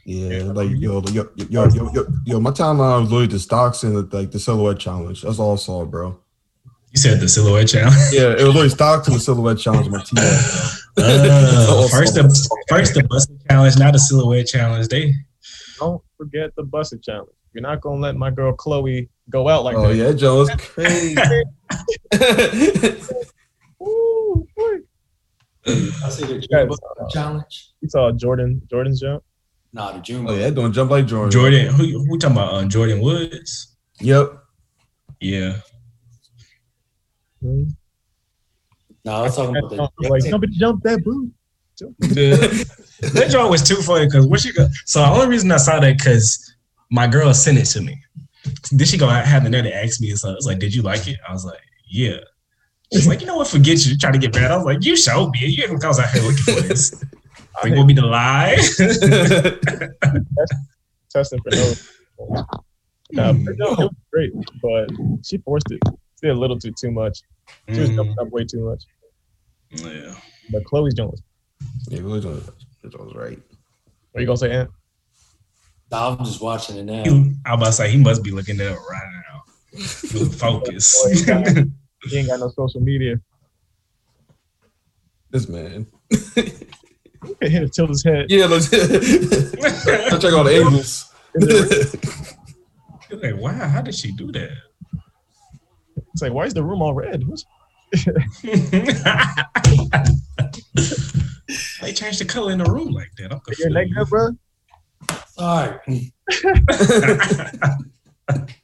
[0.05, 3.97] Yeah, like yo, yo, yo, yo, yo, yo, my timeline was literally the stocks and
[3.97, 5.23] the, like the silhouette challenge.
[5.23, 6.19] That's all I saw, bro.
[6.91, 7.95] You said the silhouette challenge.
[8.13, 9.89] Yeah, it was literally stocks and the silhouette challenge.
[9.89, 10.23] My team.
[10.97, 12.23] Uh, first the
[12.69, 14.87] first the busted challenge, not the silhouette challenge.
[14.87, 15.13] They
[15.77, 17.35] Don't forget the busted challenge.
[17.55, 19.87] You're not gonna let my girl Chloe go out like Oh that.
[19.87, 21.15] Oh yeah, Joe, it's crazy.
[23.81, 24.73] Ooh, boy.
[25.65, 27.69] I see the Guys, uh, challenge.
[27.79, 29.23] You saw Jordan Jordan's jump.
[29.71, 30.37] Nah, the June oh book.
[30.39, 31.31] yeah, doing jump like Jordan.
[31.31, 32.53] Jordan, who who we talking about?
[32.55, 33.77] Uh, Jordyn Woods.
[34.01, 34.33] Yep.
[35.21, 35.59] Yeah,
[37.41, 37.63] Hmm.
[39.05, 39.89] No, I was talking about the.
[40.09, 41.31] like somebody jump that boo.
[41.79, 44.67] that joint was too funny because what she go.
[44.85, 46.54] So the only reason I saw that because
[46.91, 48.01] my girl sent it to me.
[48.71, 50.81] Then she go have the nerve to ask me, so I was like, "Did you
[50.83, 52.17] like it?" I was like, "Yeah."
[52.93, 53.47] She's like, "You know what?
[53.47, 54.51] Forget you." Trying to get mad.
[54.51, 55.39] I was like, "You showed me.
[55.47, 57.03] You didn't cause out here looking for this.
[57.63, 58.55] I You want me to lie?"
[61.09, 61.73] testing for no.
[63.11, 63.43] Nah, Hmm.
[63.57, 64.89] no, it was great, but
[65.23, 65.79] she forced it.
[66.19, 67.19] She did a little too too much.
[67.73, 68.83] She was Mm, jumping up way too much.
[69.71, 70.15] yeah.
[70.51, 71.21] But Chloe's jump was.
[71.89, 72.41] yeah, really doing
[72.83, 73.39] that was right.
[74.11, 74.69] What are you gonna say, Ant?
[75.91, 77.03] I'm just watching it now.
[77.03, 77.09] He,
[77.45, 79.79] I was about to say he must be looking at it right now.
[80.29, 81.03] Focus.
[81.03, 81.47] Boy, he, got-
[82.09, 83.15] he ain't got no social media.
[85.31, 85.87] This man.
[86.09, 88.27] He could hit it tilt his head.
[88.29, 89.85] Yeah, let's, let's
[90.21, 91.11] check all the angles.
[93.09, 94.51] You're like, wow, how did she do that?
[96.13, 97.23] It's like, why is the room all red?
[97.23, 97.45] Who's-
[101.81, 103.31] they changed the color in the room like that.
[103.31, 104.09] I'm Your neck good, confused.
[104.09, 104.29] bro?
[105.37, 106.11] All right.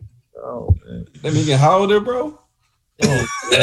[0.44, 1.06] Oh man.
[1.22, 2.40] Let me get how there, bro.
[3.04, 3.26] Oh,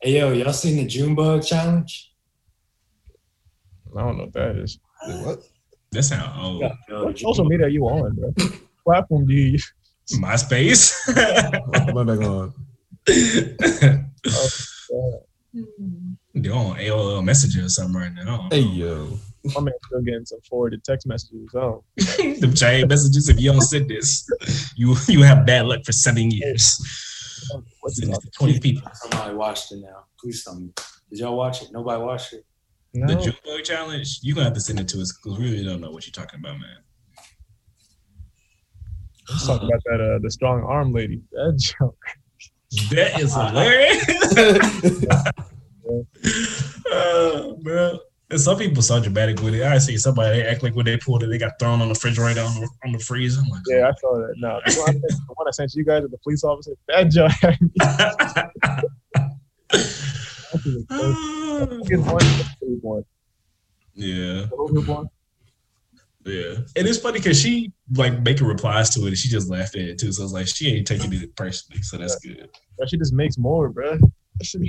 [0.00, 2.12] Hey yo, y'all seen the June bug challenge?
[3.96, 4.78] I don't know what that is.
[5.22, 5.40] what?
[5.92, 6.60] that sound old.
[6.62, 6.72] Yeah.
[6.88, 8.32] Yo, What social media are you on, bro?
[8.84, 9.72] Platform do you use?
[10.12, 10.94] MySpace.
[11.94, 12.54] Went back on.
[16.34, 18.48] They're on AOL Messenger or something right now.
[18.50, 19.18] Hey yo.
[19.54, 21.54] My man's still getting some forwarded text messages.
[21.54, 23.28] Oh, the chain messages.
[23.28, 24.28] If you don't send this,
[24.76, 26.78] you you have bad luck for seven years.
[27.80, 28.90] what's Send it it Twenty people.
[28.94, 30.04] Somebody watched it now.
[30.20, 30.70] Please tell me.
[31.10, 31.68] Did y'all watch it?
[31.72, 32.44] Nobody watched it.
[32.94, 34.20] No, The Jumbo challenge.
[34.22, 36.12] You're gonna have to send it to us because we really don't know what you're
[36.12, 36.76] talking about, man.
[39.28, 40.00] let's talk about that.
[40.00, 41.22] Uh, the strong arm lady.
[41.32, 41.98] That joke.
[42.90, 44.04] That is hilarious.
[46.90, 47.98] oh, bro.
[48.30, 49.62] And some people so dramatic with it.
[49.62, 51.94] I see somebody they act like when they pulled it, they got thrown on the
[51.94, 53.40] refrigerator on the, on the freezer.
[53.50, 54.34] Like, Yeah, I saw that.
[54.36, 56.72] No, the one I sent, the one I sent you guys at the police officer,
[56.88, 57.32] that joke.
[63.94, 65.08] yeah, The whole group one.
[66.24, 66.54] yeah.
[66.76, 69.82] And it's funny because she like making replies to it, and she just laughed at
[69.82, 70.12] it too.
[70.12, 72.48] So it's like she ain't taking it personally, so that's good.
[72.86, 73.98] Shit just makes more, bro.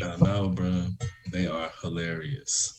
[0.01, 0.87] I know, bro.
[1.31, 2.78] They are hilarious.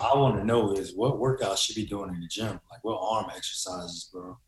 [0.00, 2.60] I want to know is what workout she be doing in the gym?
[2.70, 4.38] Like what arm exercises, bro?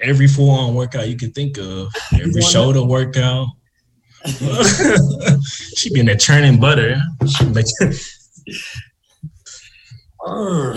[0.00, 3.48] Every full on workout you can think of, every shoulder workout.
[5.76, 7.00] she be in there churning butter.
[7.26, 7.66] She make
[10.20, 10.76] Arr.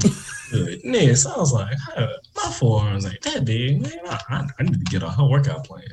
[0.50, 1.26] goodness.
[1.26, 3.92] I was like, huh, my forearms ain't that big, man.
[4.06, 5.84] I, I, I need to get on her workout plan.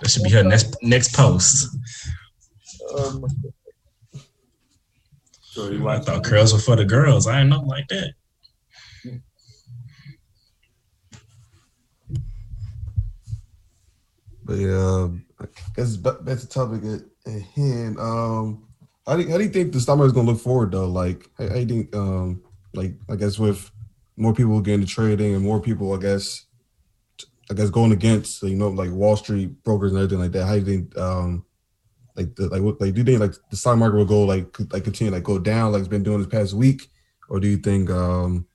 [0.00, 1.76] That should be her next next post.
[2.96, 3.24] Um,
[5.50, 7.26] So you I watch thought curls were for the girls.
[7.26, 8.12] I ain't nothing like that.
[14.44, 15.08] But yeah,
[15.40, 17.98] I guess ba- that's the topic at, at hand.
[17.98, 18.66] Um,
[19.06, 20.86] how do you, how do you think the stock market is gonna look forward though?
[20.86, 21.96] Like, how, how do you think?
[21.96, 22.42] Um,
[22.74, 23.70] like I guess with
[24.16, 26.44] more people getting into trading and more people, I guess,
[27.50, 30.46] I guess going against you know like Wall Street brokers and everything like that.
[30.46, 30.98] How do you think?
[30.98, 31.44] Um,
[32.18, 34.54] like the like what like do you think like the stock market will go like
[34.72, 36.88] like continue like go down like it's been doing this past week,
[37.30, 38.46] or do you think um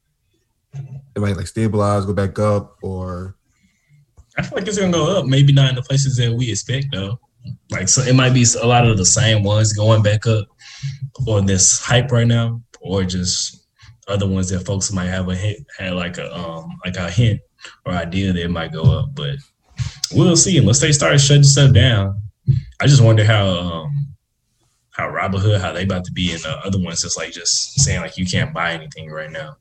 [1.15, 3.36] it might like stabilize, go back up, or
[4.38, 5.26] I feel like it's gonna go up.
[5.26, 7.19] Maybe not in the places that we expect though.
[7.71, 10.47] Like so, it might be a lot of the same ones going back up,
[11.28, 13.67] or this hype right now, or just
[14.08, 17.39] other ones that folks might have a hint, had like a um like a hint
[17.86, 19.13] or idea that it might go up.
[19.13, 19.36] But
[20.12, 20.58] we'll see.
[20.58, 22.19] Unless they start shutting stuff down,
[22.84, 24.13] I just wonder how um
[24.89, 28.02] how Robinhood, how they about to be, and the other ones just like just saying
[28.02, 29.56] like you can't buy anything right now.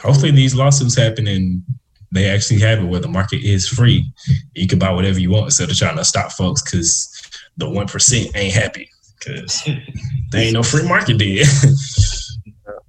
[0.00, 1.62] Hopefully these lawsuits happen and
[2.10, 4.12] they actually have it where the market is free.
[4.52, 7.08] You can buy whatever you want instead of trying to stop folks because
[7.56, 9.62] the one percent ain't happy because
[10.32, 11.28] there ain't no free market there.
[11.28, 11.44] yeah,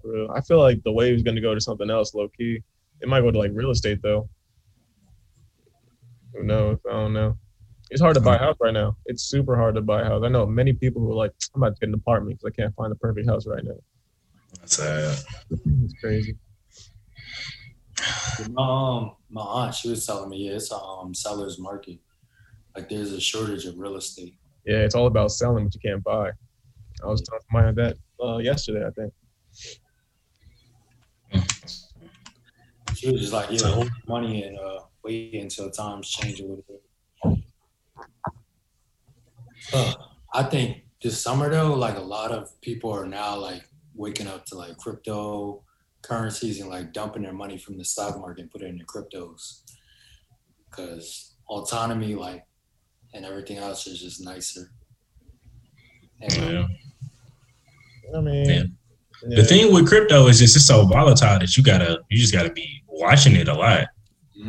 [0.02, 0.32] for real.
[0.32, 2.63] I feel like the wave's gonna go to something else, low key.
[3.00, 4.28] It might go to like real estate though.
[6.34, 6.80] Who knows?
[6.89, 7.38] I don't know.
[7.89, 8.95] It's hard to buy a house right now.
[9.06, 10.21] It's super hard to buy a house.
[10.23, 12.62] I know many people who are like, I'm about to get an apartment because I
[12.62, 13.75] can't find the perfect house right now.
[14.60, 15.15] That's uh,
[15.49, 16.38] It's crazy.
[18.58, 21.99] Um, my aunt, she was telling me, yeah, it's a um, seller's market.
[22.75, 24.36] Like there's a shortage of real estate.
[24.65, 26.32] Yeah, it's all about selling what you can't buy.
[27.04, 29.13] I was talking to my aunt that uh, yesterday, I think.
[32.95, 36.43] She was just like, yeah, hold your money and uh, wait until times change a
[36.43, 36.84] little bit.
[39.73, 39.93] Uh,
[40.34, 43.63] I think this summer though, like a lot of people are now like
[43.95, 45.63] waking up to like crypto
[46.01, 49.62] currencies and like dumping their money from the stock market and put it into cryptos.
[50.71, 52.45] Cause autonomy, like,
[53.13, 54.71] and everything else is just nicer.
[56.21, 56.67] And, yeah.
[58.15, 58.63] I mean, Yeah.
[59.27, 59.36] yeah.
[59.36, 62.51] The thing with crypto is just it's so volatile that you gotta you just gotta
[62.51, 63.88] be watching it a lot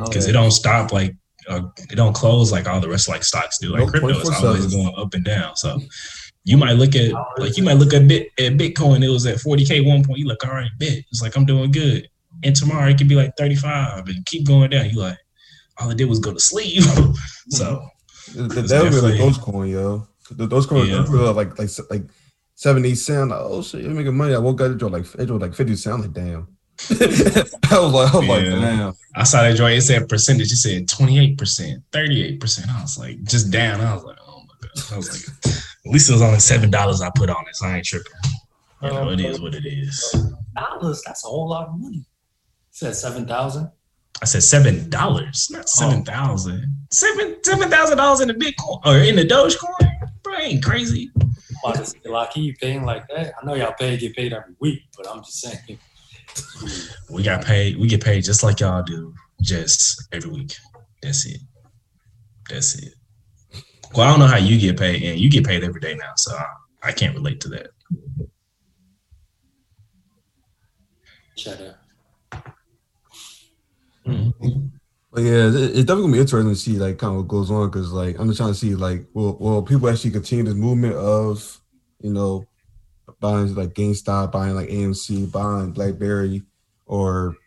[0.05, 1.15] because it don't stop like
[1.47, 3.69] uh, it don't close like all the rest of like stocks do.
[3.71, 4.43] Like Nope, crypto is 24/7.
[4.43, 5.55] always going up and down.
[5.55, 5.79] So
[6.43, 9.03] you might look at like you might look at bit at Bitcoin.
[9.03, 10.19] It was at 40k one point.
[10.19, 11.03] You look all right, bit.
[11.11, 12.07] It's like I'm doing good.
[12.43, 14.89] And tomorrow it could be like 35 and keep going down.
[14.89, 15.17] You like
[15.79, 16.81] all I did was go to sleep.
[17.49, 17.85] so
[18.35, 20.07] that that would be like Dogecoin, yo.
[20.33, 20.95] Dogecoin Yeah.
[20.97, 22.03] those were like like like
[22.55, 23.31] seventy cent.
[23.31, 24.33] Like, oh shit, you're making money.
[24.33, 25.95] I woke up, it drove like it like fifty cent.
[25.95, 26.47] I'm like, damn.
[27.71, 28.59] I was like, I was like, Yeah.
[28.59, 28.93] damn.
[29.15, 29.77] I saw that joint.
[29.77, 30.51] It said percentage.
[30.51, 32.69] It said 28 percent, 38 percent.
[32.69, 33.81] I was like, just down.
[33.81, 34.93] I was like, oh my god.
[34.93, 37.55] I was like, at least it was only seven dollars I put on it.
[37.55, 38.11] So I ain't tripping.
[38.81, 40.15] You know, it is what it is.
[40.55, 42.05] dollars, that's a whole lot of money.
[42.71, 43.69] said seven thousand.
[44.21, 45.65] I said seven dollars, not oh.
[45.65, 46.65] seven thousand.
[46.91, 49.91] Seven seven thousand dollars in the Bitcoin or in the Dogecoin.
[50.23, 51.11] Bro, ain't crazy.
[51.63, 53.33] About to say, like, you paying like that?
[53.41, 55.77] I know y'all pay get paid every week, but I'm just saying.
[57.09, 57.77] We got paid.
[57.77, 60.53] We get paid just like y'all do, just every week.
[61.01, 61.41] That's it.
[62.49, 62.93] That's it.
[63.93, 66.13] Well, I don't know how you get paid, and you get paid every day now,
[66.15, 66.45] so I,
[66.89, 67.67] I can't relate to that.
[71.35, 71.75] Cheddar.
[74.05, 74.67] Mm-hmm.
[75.11, 77.51] But yeah, it- it's definitely gonna be interesting to see like kind of what goes
[77.51, 80.53] on because like I'm just trying to see like will will people actually continue this
[80.53, 81.59] movement of
[82.01, 82.45] you know
[83.21, 86.41] buying like GameStop, buying like AMC, buying BlackBerry,
[86.85, 87.37] or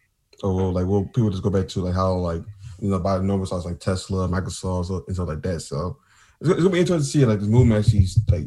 [0.43, 2.43] or like will people just go back to like how like
[2.81, 5.61] you know buy normal stocks like Tesla, Microsoft, so- and stuff like that.
[5.61, 5.99] So
[6.41, 8.47] it's, it's gonna be interesting to see like this movement actually like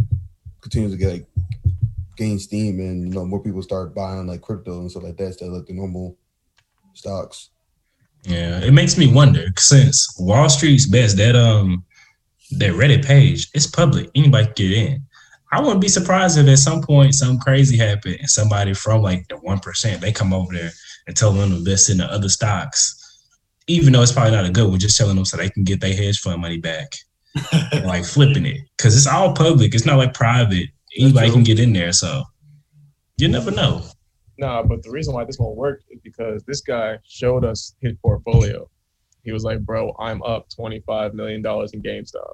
[0.62, 1.28] continues to get like
[2.16, 5.28] gain steam and you know more people start buying like crypto and stuff like that
[5.28, 6.18] instead of like the normal
[6.94, 7.50] stocks.
[8.24, 11.86] Yeah, it makes me wonder since Wall Street's best that um
[12.52, 15.07] that Reddit page it's public, anybody can get in.
[15.52, 19.28] I wouldn't be surprised if at some point something crazy happened and somebody from like
[19.30, 20.72] the one percent they come over there
[21.08, 22.96] and tell them to invest in the other stocks,
[23.68, 25.80] even though it's probably not a good one, just telling them so they can get
[25.80, 26.96] their hedge fund money back,
[27.86, 29.74] like flipping it because it's all public.
[29.74, 30.68] It's not like private.
[31.00, 32.24] Anybody can get in there, so
[33.18, 33.84] you never know.
[34.38, 37.94] Nah, but the reason why this won't work is because this guy showed us his
[38.02, 38.70] portfolio.
[39.24, 42.34] He was like, "Bro, I'm up twenty five million dollars in GameStop."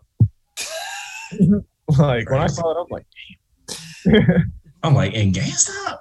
[2.00, 2.78] like when I saw it,
[4.06, 4.44] I'm like,
[4.84, 6.00] I'm like, in GameStop,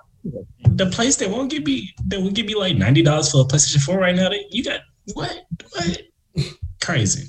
[0.65, 3.45] the place that won't give me that will give me like ninety dollars for a
[3.45, 4.29] PlayStation Four right now.
[4.29, 4.81] That you got
[5.15, 5.45] what?
[5.71, 6.03] What?
[6.83, 7.29] Crazy.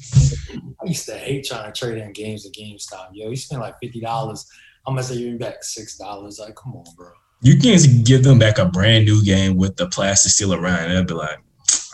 [0.81, 3.09] I used to hate trying to trade in games at GameStop.
[3.13, 4.47] Yo, you spend like fifty dollars.
[4.85, 6.39] I'm gonna say you're back six dollars.
[6.39, 7.11] Like, come on, bro.
[7.41, 10.89] You can give them back a brand new game with the plastic still around.
[10.89, 11.39] They'll be like,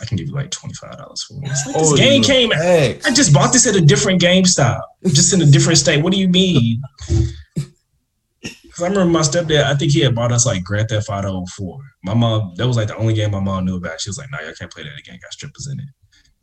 [0.01, 1.47] I can give you like twenty five dollars for it.
[1.47, 2.51] Like this oh, game came.
[2.53, 3.05] Eggs.
[3.05, 6.03] I just bought this at a different GameStop, just in a different state.
[6.03, 6.81] What do you mean?
[8.79, 9.63] Because I remember my stepdad.
[9.63, 11.79] I think he had bought us like Grand Theft Auto Four.
[12.03, 12.53] My mom.
[12.55, 13.99] That was like the only game my mom knew about.
[13.99, 15.19] She was like, "No, nah, y'all can't play that again.
[15.21, 15.85] Got strippers in it.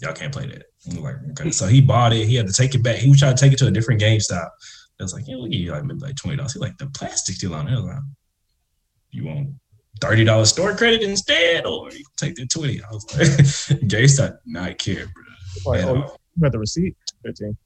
[0.03, 0.65] Y'all can't play that."
[1.01, 1.51] Like, okay.
[1.51, 2.27] So he bought it.
[2.27, 2.97] He had to take it back.
[2.97, 4.51] He was trying to take it to a different GameStop.
[5.01, 6.89] I was like, "Yeah, we'll give you like maybe like twenty dollars." He like the
[6.89, 7.73] plastic still on it.
[7.73, 7.97] I was like,
[9.13, 9.55] "You won't
[10.01, 12.83] $30 store credit instead, or you take the 20.
[12.83, 13.29] I was like,
[13.89, 15.73] GameStop not care, bro.
[15.73, 16.97] Like, oh, you got the receipt?
[17.25, 17.57] 15.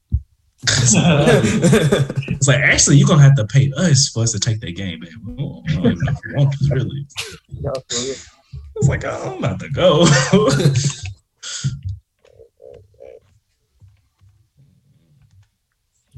[0.63, 4.99] it's like actually you're gonna have to pay us for us to take that game,
[4.99, 5.35] man.
[5.39, 7.07] Oh, I really.
[8.75, 10.05] It's like oh, I'm about to go.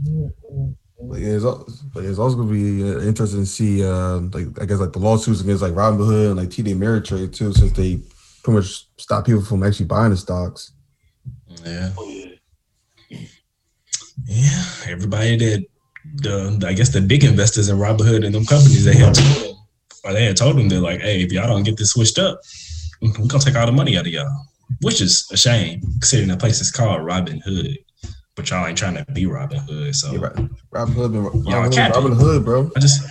[0.04, 0.76] Mm, mm.
[1.10, 4.66] But yeah, it's, al- it's also gonna be uh, interesting to see, uh, like I
[4.66, 8.00] guess like the lawsuits against like Robinhood and like TD Ameritrade too, since they
[8.44, 10.72] pretty much stop people from actually buying the stocks.
[11.66, 12.08] yeah, Oh,
[13.10, 13.18] yeah.
[14.26, 14.64] yeah.
[14.88, 15.66] Everybody that
[16.16, 19.56] the I guess the big investors in Robinhood and them companies they had told them,
[20.04, 22.40] or they had told them they're like, hey, if y'all don't get this switched up,
[23.02, 24.46] we're gonna take all the money out of y'all.
[24.82, 27.78] Which is a shame, considering the place is called Robin Hood,
[28.36, 29.96] but y'all ain't trying to be Robin Hood.
[29.96, 30.36] So Yeah, right.
[30.74, 32.72] Robinhood, been, Y'all Robinhood, Robin Hood, bro.
[32.76, 33.02] I just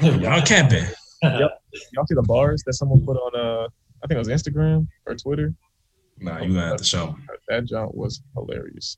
[0.00, 0.84] y'all capping.
[1.22, 3.68] Y'all see the bars that someone put on uh
[4.02, 5.54] I think it was Instagram or Twitter.
[6.18, 7.26] Nah, you gonna have to show 'em.
[7.48, 8.96] That jump was hilarious.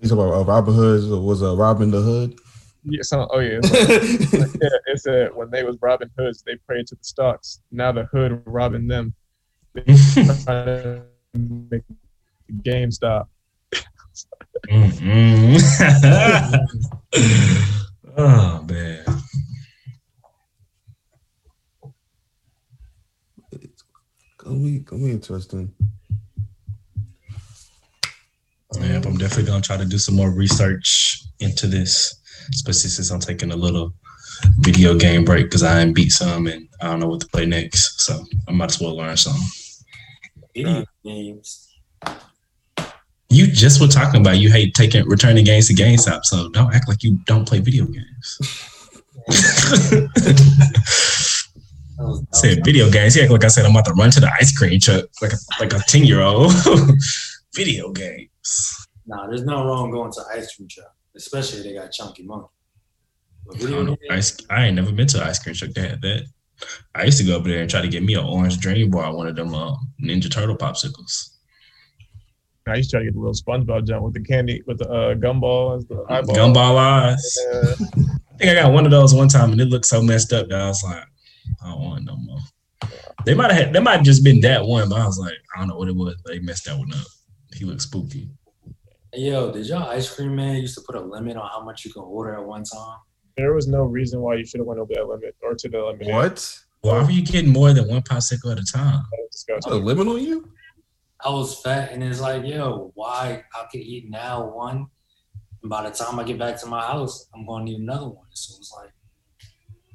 [0.00, 2.38] You talking about uh, Robinhood was uh, Robin the Hood?
[2.84, 4.68] Yeah, so, oh yeah, it's like- yeah.
[4.86, 7.60] It said when they was Robin hoods, they prayed to the stocks.
[7.72, 9.14] Now the hood robbing them.
[12.48, 13.26] They trying GameStop.
[14.68, 15.60] Mm-mm.
[18.16, 19.04] oh man.
[24.38, 25.72] Gonna be, gonna be interesting.
[28.80, 33.20] Yeah, I'm definitely gonna try to do some more research into this, especially since I'm
[33.20, 33.92] taking a little
[34.60, 37.46] video game break because I ain't beat some and I don't know what to play
[37.46, 38.00] next.
[38.00, 39.40] So I might as well learn some.
[40.54, 41.68] Video games.
[43.30, 46.88] You just were talking about you hate taking returning games to GameStop, so don't act
[46.88, 48.38] like you don't play video games.
[51.98, 53.16] Was- said video games.
[53.16, 55.36] Yeah, like I said I'm about to run to the ice cream truck like a,
[55.60, 56.52] like a ten year old.
[57.54, 58.86] video games.
[59.06, 62.48] Nah, there's no wrong going to ice cream truck, especially if they got chunky monkey.
[63.54, 63.96] I, know.
[64.10, 66.26] Ice, I ain't never been to ice cream truck that had that.
[66.94, 69.14] I used to go over there and try to get me an orange dream bar,
[69.14, 71.37] one of them uh, Ninja Turtle popsicles.
[72.68, 74.88] I used to try to get the little SpongeBob jump with the candy with the
[74.88, 76.34] uh, gumball as the eyeball.
[76.34, 77.38] Gumball eyes.
[77.50, 77.74] Yeah.
[78.32, 80.48] I think I got one of those one time and it looked so messed up
[80.48, 81.04] that I was like,
[81.62, 82.38] I don't want no more.
[83.24, 85.34] They might have had, they might have just been that one, but I was like,
[85.54, 86.16] I don't know what it was.
[86.24, 87.06] They messed that one up.
[87.54, 88.28] He looked spooky.
[89.14, 91.92] Yo, did y'all ice cream man used to put a limit on how much you
[91.92, 92.98] can order at one time?
[93.36, 95.82] There was no reason why you should have went over that limit or to the
[95.82, 96.08] limit.
[96.08, 96.58] What?
[96.80, 99.02] Why were you getting more than one popsicle at a time?
[99.48, 100.48] That Put a limit on you?
[101.24, 103.42] I was fat, and it's like, yo, why?
[103.54, 104.86] I could eat now one,
[105.62, 108.26] and by the time I get back to my house, I'm gonna need another one.
[108.32, 108.92] So it's like,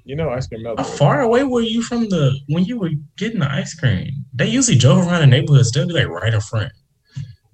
[0.05, 0.97] You know, ice cream How melted.
[0.97, 4.26] far away were you from the when you were getting the ice cream?
[4.34, 5.71] They usually drove around the neighborhoods.
[5.71, 6.74] They'll be like right in front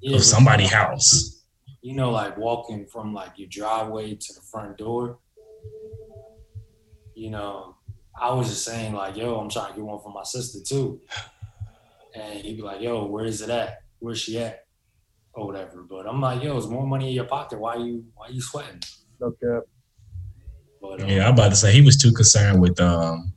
[0.02, 1.44] yeah, of but- somebody's house.
[1.84, 5.20] you know, like walking from like your driveway to the front door.
[7.16, 7.76] You know,
[8.20, 11.00] I was just saying like, yo, I'm trying to get one for my sister too.
[12.20, 13.80] And he'd be like, yo, where is it at?
[14.00, 14.66] Where's she at?
[15.34, 15.84] Or whatever.
[15.84, 17.60] But I'm like, yo, it's more money in your pocket.
[17.60, 18.82] Why you why you sweating?
[19.20, 19.64] No cap.
[20.82, 23.32] But But um, Yeah, I'm about to say he was too concerned with um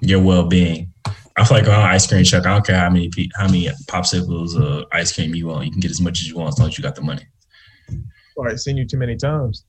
[0.00, 0.92] your well being.
[1.36, 3.46] I feel like on an ice cream truck, I don't care how many pe- how
[3.46, 6.54] many popsicles or ice cream you want, you can get as much as you want
[6.54, 7.26] as long as you got the money.
[8.36, 9.64] All right, seen you too many times.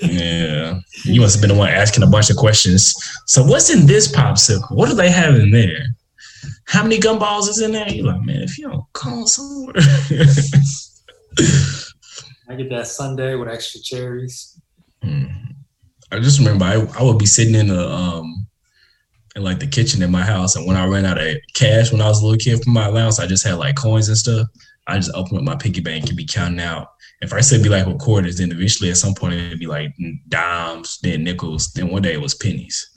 [0.00, 2.94] Yeah, you must have been the one asking a bunch of questions.
[3.26, 4.70] So what's in this popsicle?
[4.76, 5.86] What do they have in there?
[6.66, 7.88] How many gumballs is in there?
[7.88, 9.74] You're like, man, if you don't call somewhere.
[12.48, 14.60] I get that Sunday with extra cherries.
[15.02, 15.26] Hmm.
[16.10, 18.46] I just remember I, I would be sitting in the um
[19.34, 22.02] in like the kitchen in my house, and when I ran out of cash when
[22.02, 24.46] I was a little kid from my allowance, I just had like coins and stuff.
[24.86, 26.88] I just open up my piggy bank and be counting out.
[27.22, 29.94] If I it'd be like with quarters, then eventually at some point it'd be like
[30.28, 32.90] dimes, then nickels, then one day it was pennies.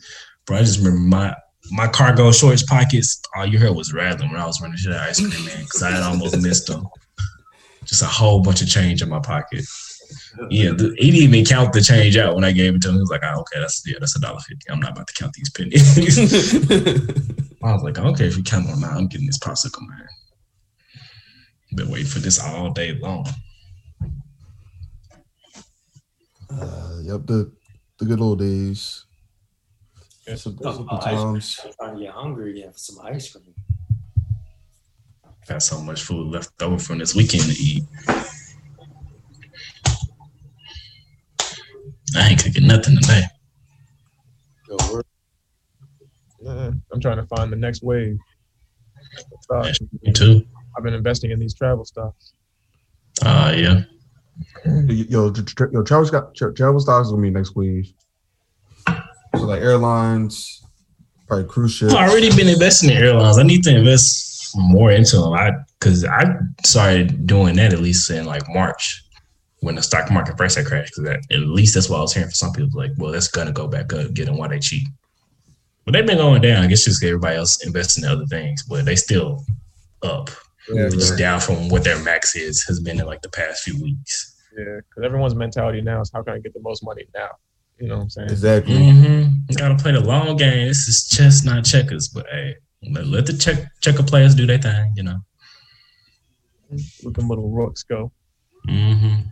[0.46, 1.36] But I just remember my
[1.72, 5.00] my cargo shorts pockets, all you heard was rattling when I was running to the
[5.00, 6.88] ice cream man because I had almost missed them.
[7.86, 9.66] Just a whole bunch of change in my pocket.
[10.50, 12.96] Yeah, the, he didn't even count the change out when I gave it to him.
[12.96, 14.70] He was like, oh, okay, that's yeah, that's a dollar fifty.
[14.70, 16.20] I'm not about to count these pennies.
[17.64, 20.08] I was like, okay, if you count them out, I'm getting this popsicle, man.
[21.76, 23.28] Been waiting for this all day long.
[26.50, 27.52] Uh, yep, the
[28.00, 29.05] the good old days.
[30.28, 30.44] Yes.
[30.44, 31.60] Some, Oh, some times.
[31.64, 33.54] I'm trying to get hungry again for some ice cream.
[35.48, 37.84] Got so much food left over from this weekend to eat.
[42.18, 43.24] I ain't cooking nothing today.
[44.70, 45.02] Yo,
[46.92, 48.18] I'm trying to find the next wave.
[49.42, 49.80] Stocks.
[50.02, 50.46] Me too.
[50.76, 52.34] I've been investing in these travel stocks.
[53.22, 53.82] Uh yeah.
[54.88, 57.92] Yo, tr- tr- yo, travel got tra- travel stocks gonna be next wave.
[59.38, 60.62] So like airlines,
[61.28, 61.94] probably cruise ships.
[61.94, 63.38] I've already been investing in airlines.
[63.38, 65.34] I need to invest more into them.
[65.34, 66.24] I because I
[66.66, 69.04] started doing that at least in like March
[69.60, 70.94] when the stock market first had crashed.
[70.96, 72.78] Because at least that's what I was hearing from some people.
[72.80, 74.88] Like, well, that's gonna go back up, getting why they cheap.
[75.86, 76.64] But they've been going down.
[76.64, 79.44] I guess just 'cause everybody else investing in other things, but they still
[80.02, 80.30] up.
[80.68, 83.80] Yeah, Just down from what their max is has been in like the past few
[83.82, 84.34] weeks.
[84.58, 84.78] yeah.
[84.90, 87.30] Because everyone's mentality now is how can I get the most money now?
[87.80, 88.30] You know what I'm saying?
[88.30, 88.76] Exactly.
[88.76, 89.54] Mm-hmm.
[89.58, 90.68] Gotta play the long game.
[90.68, 92.08] This is chess, not checkers.
[92.08, 92.56] But hey,
[92.90, 94.94] let, let the check checker players do their thing.
[94.96, 95.20] You know.
[97.04, 98.12] Let them little rooks go.
[98.68, 99.30] Mm-hmm.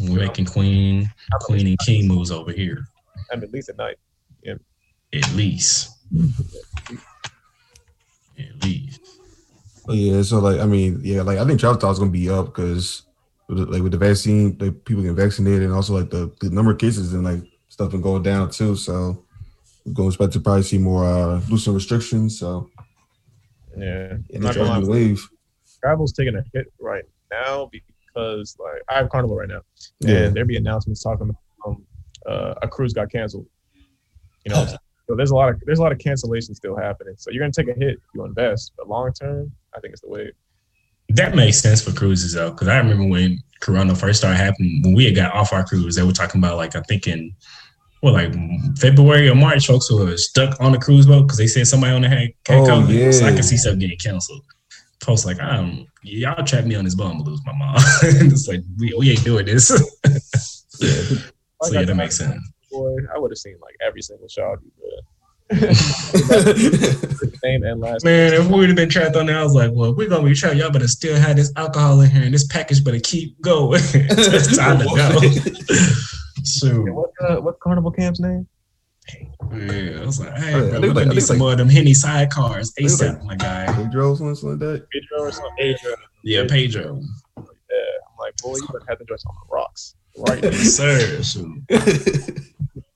[0.00, 1.10] We're making queen,
[1.40, 2.84] queen and king moves over here.
[3.30, 3.96] I mean, at least at night.
[4.42, 4.54] Yeah.
[5.12, 5.90] At least.
[8.38, 9.00] At least.
[9.88, 12.46] Oh, yeah, so like I mean, yeah, like I think travel stocks gonna be up
[12.46, 13.02] because
[13.48, 16.78] like with the vaccine, like people get vaccinated, and also like the, the number of
[16.78, 17.42] cases and like
[17.72, 18.76] stuff been going down too.
[18.76, 19.24] So
[19.86, 22.38] we're going to expect to probably see more uh looser restrictions.
[22.38, 22.70] So
[23.76, 23.84] Yeah.
[23.84, 24.92] yeah, I'm that's not gonna the lie.
[24.92, 25.28] wave.
[25.82, 29.62] Travel's taking a hit right now because like I have Carnival right now,
[30.00, 30.16] Yeah.
[30.26, 31.84] and there be announcements talking about um,
[32.26, 33.46] uh, a cruise got canceled.
[34.44, 34.66] You know,
[35.08, 37.14] so there's a lot of there's a lot of cancellations still happening.
[37.16, 40.02] So you're gonna take a hit if you invest, but long term, I think it's
[40.02, 40.30] the way.
[41.08, 44.92] That makes sense for cruises though, because I remember when Corona first started happening, when
[44.92, 47.34] we had got off our cruise, they were talking about like I think in
[48.02, 48.34] well, like
[48.78, 51.94] February or March, folks who were stuck on the cruise boat because they said somebody
[51.94, 53.14] on the had, had Oh, COVID.
[53.14, 53.34] So I yeah.
[53.34, 54.42] can see stuff getting canceled.
[55.00, 57.76] Post like, um, y'all trap me on this boat, I'm gonna lose my mom.
[58.02, 59.68] it's like we, we ain't doing this.
[59.68, 59.76] so
[61.70, 62.42] yeah, that makes sense.
[62.72, 64.58] Boy, I would have seen like every single shot.
[67.42, 68.04] Name and last.
[68.04, 70.24] Man, if we would have been trapped on there, I was like, well, we're gonna
[70.28, 73.40] be trapped, y'all better still have this alcohol in here and this package better keep
[73.40, 73.80] going.
[73.94, 75.18] it's time to go.
[76.44, 78.46] so What uh, what's Carnival Camp's name?
[79.52, 81.58] yeah, I was like, hey, yeah, bro, we like- gonna need some like- more of
[81.58, 83.66] them Henny sidecars think ASAP, like- my guy.
[83.74, 84.86] Pedro, something like that.
[84.90, 85.52] Pedro or something?
[85.58, 85.94] Pedro.
[86.24, 87.00] Yeah, Pedro.
[87.36, 89.94] Yeah, I'm like, boy, you better have the joints on the rocks.
[90.16, 90.42] Right.
[90.52, 91.52] Yes, sir.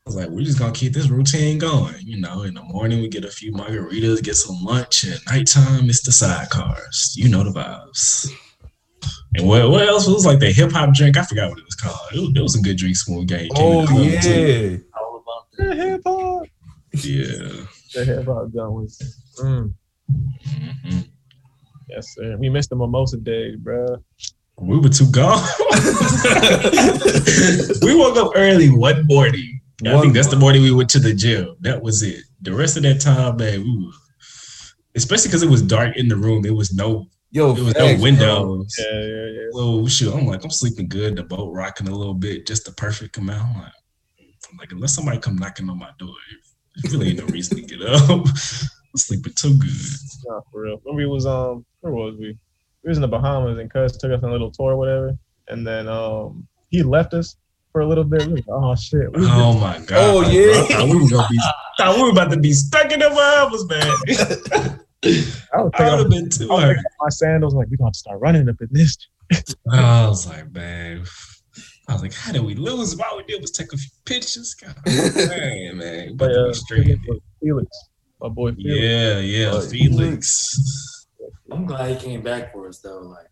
[0.09, 1.97] So I was like, we're just gonna keep this routine going.
[2.01, 5.89] You know, in the morning we get a few margaritas, get some lunch, and nighttime
[5.91, 7.17] it's the sidecars.
[7.17, 8.31] You know the vibes.
[9.35, 11.17] And what, what else was like the hip hop drink?
[11.17, 11.99] I forgot what it was called.
[12.15, 13.49] It was, it was some good drinks when we came.
[13.49, 14.71] came oh to the club, too.
[14.71, 14.79] yeah.
[14.97, 16.47] all about The hip hop.
[16.93, 17.67] Yeah.
[17.95, 19.19] The hip hop gun was.
[19.41, 19.75] Mm,
[20.49, 21.09] Mhm.
[21.89, 22.37] yes, sir.
[22.37, 23.97] We missed the mimosa day, bro.
[24.59, 25.43] We were too gone.
[27.83, 29.56] we woke up early one morning.
[29.85, 31.55] I One think that's the morning we went to the gym.
[31.61, 32.23] That was it.
[32.41, 33.93] The rest of that time, man, we were,
[34.95, 36.47] especially because it was dark in the room.
[36.47, 38.03] It was no, Yo, there was facts, no bro.
[38.03, 38.75] windows.
[38.79, 39.47] Yeah, yeah, yeah.
[39.53, 41.17] Well, shoot, I'm like, I'm sleeping good.
[41.17, 43.55] The boat rocking a little bit, just the perfect amount.
[43.57, 43.73] I'm like,
[44.51, 46.15] I'm like, unless somebody come knocking on my door,
[46.77, 48.09] there really ain't no reason to get up.
[48.11, 49.71] I'm sleeping too good.
[50.25, 50.81] Nah, for real.
[50.85, 52.39] When we was um, where was we?
[52.83, 55.19] We was in the Bahamas, and Cuz took us on a little tour, or whatever.
[55.49, 57.37] And then um, he left us
[57.77, 58.27] for a little bit.
[58.27, 59.07] Like, oh shit!
[59.15, 59.99] Oh my god!
[59.99, 60.63] Oh, yeah.
[60.63, 61.39] I thought we were gonna be.
[61.77, 64.81] Thought we were about to be stuck in the Bahamas, man.
[65.53, 66.69] I was I would have of been too I was hurt.
[66.69, 67.55] thinking of my sandals.
[67.55, 68.97] Like we gonna start running up in this.
[69.71, 71.05] I was like, man.
[71.87, 72.99] I was like, how did we lose?
[72.99, 74.55] All we did was take a few pictures.
[74.55, 76.17] God, man, man.
[76.17, 77.19] But But uh.
[77.43, 77.69] Felix,
[78.23, 78.81] my boy Felix.
[78.81, 81.07] Yeah, yeah, Felix.
[81.53, 83.01] I'm glad he came back for us though.
[83.01, 83.27] Like,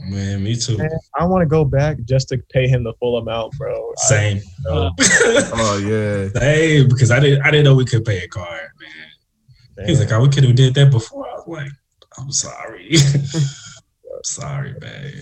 [0.00, 0.78] Man, me too.
[0.78, 3.92] Man, I want to go back just to pay him the full amount, bro.
[3.96, 4.40] Same.
[4.70, 6.28] uh, oh yeah.
[6.40, 9.86] Same, because I didn't I didn't know we could pay a card, man.
[9.86, 11.28] He's like, oh, we could have did that before.
[11.28, 11.70] I was like,
[12.18, 12.96] I'm sorry.
[13.14, 15.12] I'm sorry, man.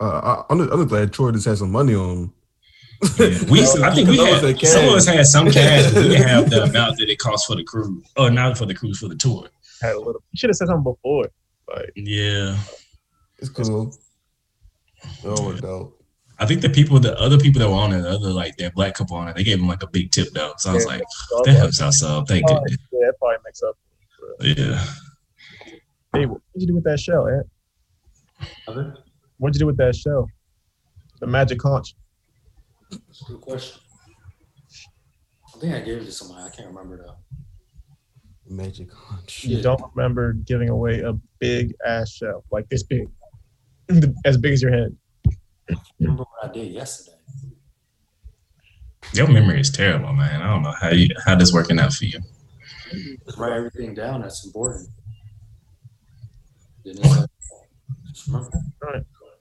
[0.00, 2.32] Uh, I, I'm, I'm glad Troy just had some money on him.
[3.18, 4.96] Yeah, we, I think we That was had some of cash.
[4.96, 7.62] us had some cash, but we didn't have the amount that it cost for the
[7.64, 8.04] cruise.
[8.16, 9.48] Oh, not for the cruise, for the tour.
[9.82, 10.22] had a little.
[10.32, 11.28] You should have said something before.
[11.74, 12.56] Like, Yeah,
[13.38, 13.94] It's cool.
[15.24, 15.92] It worked out.
[16.38, 18.74] I think the people, the other people that were on it, the other like that
[18.74, 20.52] black couple on it, they gave him like a big tip though.
[20.58, 20.90] So I was Yeah.
[20.90, 22.28] like, so I was that like, helps us out.
[22.28, 22.76] Thank oh, you.
[22.92, 23.76] yeah, that probably makes up.
[24.40, 24.84] Yeah.
[26.14, 27.46] Hey, what did you do with that shell, Ant?
[28.68, 28.98] other
[29.38, 30.28] What'd you do with that shell?
[31.20, 31.94] The magic conch.
[32.90, 33.80] good question.
[35.54, 36.42] I think I gave it to somebody.
[36.44, 37.16] I can't remember though.
[38.48, 39.44] Magic hunch.
[39.44, 39.62] You Yeah.
[39.62, 43.08] don't remember giving away a big ass shell, like this big,
[44.24, 44.96] as big as your head.
[46.00, 47.16] remember what I did yesterday.
[49.12, 50.42] Your memory is terrible, man.
[50.42, 52.18] I don't know how you how this working out for you.
[53.24, 54.88] Just write everything down that's important.
[56.84, 57.30] Didn't it?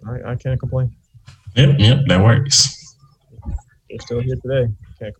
[0.08, 0.96] I, I can't complain.
[1.56, 2.96] Yep, yep, that works.
[3.90, 4.72] You're still here today.
[5.00, 5.16] Can't.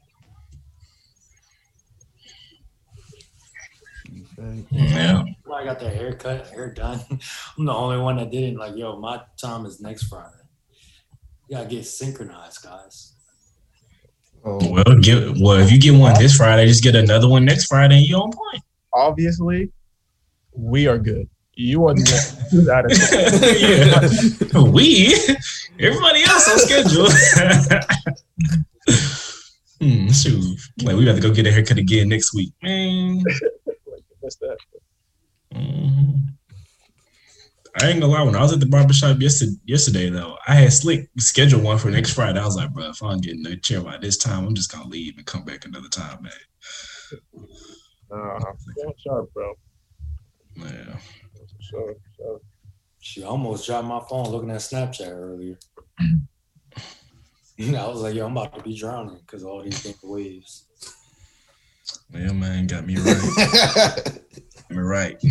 [4.72, 5.24] Yeah.
[5.54, 7.00] I got their haircut, hair done.
[7.58, 8.58] I'm the only one that didn't.
[8.58, 10.34] Like, yo, my time is next Friday.
[11.48, 13.14] You gotta get synchronized, guys.
[14.44, 17.66] Oh, Well, get well if you get one this Friday, just get another one next
[17.66, 18.64] Friday, and you're on point.
[18.94, 19.72] Obviously,
[20.54, 21.30] we are good.
[21.54, 22.04] You are the
[22.52, 22.92] one out of
[24.54, 24.72] yeah.
[24.72, 25.16] We,
[25.80, 27.08] everybody else on schedule.
[29.80, 30.60] hmm, shoot.
[30.84, 32.52] Like, we got to go get a haircut again next week.
[32.62, 33.24] Man.
[34.26, 34.58] Missed that.
[35.54, 36.36] Mhm.
[37.80, 40.74] I ain't gonna lie, when I was at the barbershop yesterday, yesterday though, I had
[40.74, 42.40] Slick scheduled one for next Friday.
[42.40, 44.88] I was like, bro, if I'm getting a chair by this time, I'm just gonna
[44.88, 46.32] leave and come back another time, man.
[48.12, 48.40] Uh,
[48.98, 49.54] sharp, bro.
[50.56, 50.98] Yeah.
[51.60, 52.40] Sure, sure.
[53.00, 55.60] She almost dropped my phone looking at Snapchat earlier.
[57.60, 60.66] I was like, yo, I'm about to be drowning because all these big waves.
[62.14, 63.18] Yeah, man, got me right.
[63.36, 65.22] got me right.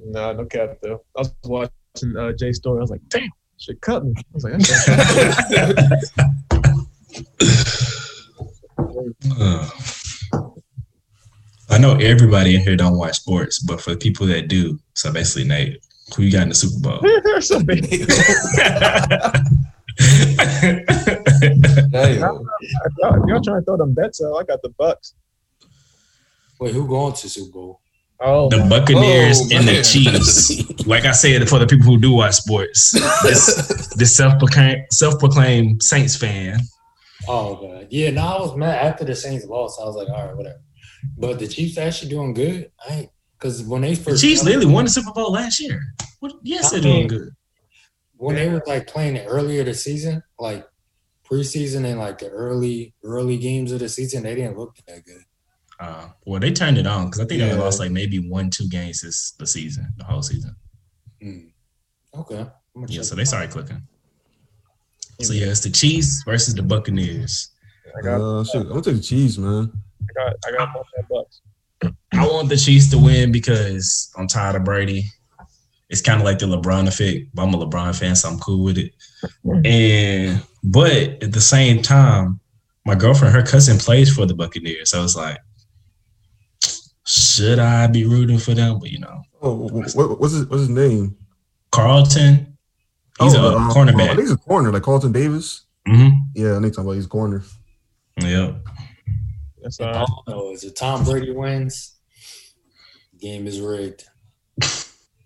[0.00, 1.04] Nah, no cap though.
[1.16, 2.78] I was watching uh, Jay's story.
[2.78, 4.12] I was like, damn, shit cut me.
[4.16, 6.10] I was like, that's
[11.70, 15.10] I know everybody in here don't watch sports, but for the people that do, so
[15.12, 15.82] basically Nate,
[16.14, 17.00] who you got in the Super Bowl?
[21.34, 21.62] So big.
[21.92, 22.20] Damn.
[22.20, 24.34] Y'all, y'all trying to throw them bets out?
[24.34, 25.14] I got the Bucks.
[26.60, 27.80] Wait, who going to Super Bowl?
[28.20, 29.82] Oh, the Buccaneers Oh, and the.
[29.82, 30.62] Chiefs.
[30.86, 36.14] Like I said, for the people who do watch sports, this this self-proclaimed self-proclaimed Saints
[36.14, 36.58] fan.
[37.26, 37.86] Oh, God.
[37.90, 39.80] Yeah, no, I was mad after the Saints lost.
[39.80, 40.60] I was like, all right, whatever.
[41.16, 42.70] But the Chiefs actually doing good.
[42.88, 45.80] I ain't because when they The first Chiefs literally won the Super Bowl last year.
[46.20, 46.34] What?
[46.42, 47.30] Yes, they're doing good.
[48.16, 50.66] when they were like playing it earlier this season, like
[51.30, 55.22] preseason and like the early early games of the season, they didn't look that good.
[55.80, 58.68] Uh, well, they turned it on because I think they lost like maybe one, two
[58.68, 60.54] games this the season, the whole season.
[61.20, 61.38] Hmm.
[62.16, 62.46] Okay.
[62.88, 63.82] Yeah, so they started clicking.
[65.20, 67.50] So yeah, it's the Chiefs versus the Buccaneers.
[67.96, 69.72] I got, Uh, shit, I'm gonna take the cheese, man.
[70.02, 71.40] I got, I got both that Bucks.
[72.12, 75.04] I want the Chiefs to win because I'm tired of Brady.
[75.88, 77.28] It's kind of like the LeBron effect.
[77.34, 78.92] But I'm a LeBron fan, so I'm cool with it.
[79.64, 82.40] And but at the same time,
[82.86, 84.90] my girlfriend, her cousin plays for the Buccaneers.
[84.90, 85.38] So it's like,
[87.06, 88.78] should I be rooting for them?
[88.78, 91.16] But you know, Oh, what, what's his what's his name?
[91.70, 92.56] Carlton,
[93.20, 94.08] he's oh, a uh, I cornerback.
[94.08, 95.66] think he's a corner, like Carlton Davis.
[95.86, 97.42] hmm Yeah, I think talking about he's a corner.
[98.20, 98.64] Yep.
[99.62, 100.50] That's I don't know.
[100.52, 101.96] Is it Tom Brady wins?
[103.18, 104.04] Game is rigged.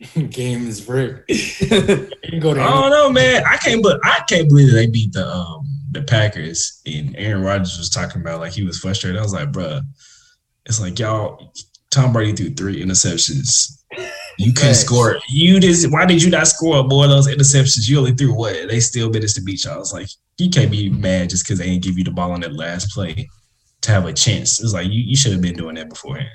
[0.30, 1.26] Game is rigged.
[2.40, 3.42] go I don't know, man.
[3.44, 6.80] I can't, but I can't believe they beat the um the Packers.
[6.86, 9.18] And Aaron Rodgers was talking about like he was frustrated.
[9.18, 9.82] I was like, bruh,
[10.66, 11.52] it's like y'all.
[11.90, 13.78] Tom Brady threw three interceptions
[14.36, 15.18] You couldn't score.
[15.28, 17.88] You just why did you not score boy those interceptions?
[17.88, 18.68] You only threw what?
[18.68, 19.80] They still managed to beat y'all.
[19.80, 22.40] It's like you can't be mad just because they didn't give you the ball on
[22.40, 23.28] that last play
[23.80, 24.62] to have a chance.
[24.62, 26.28] It's like you, you should have been doing that beforehand.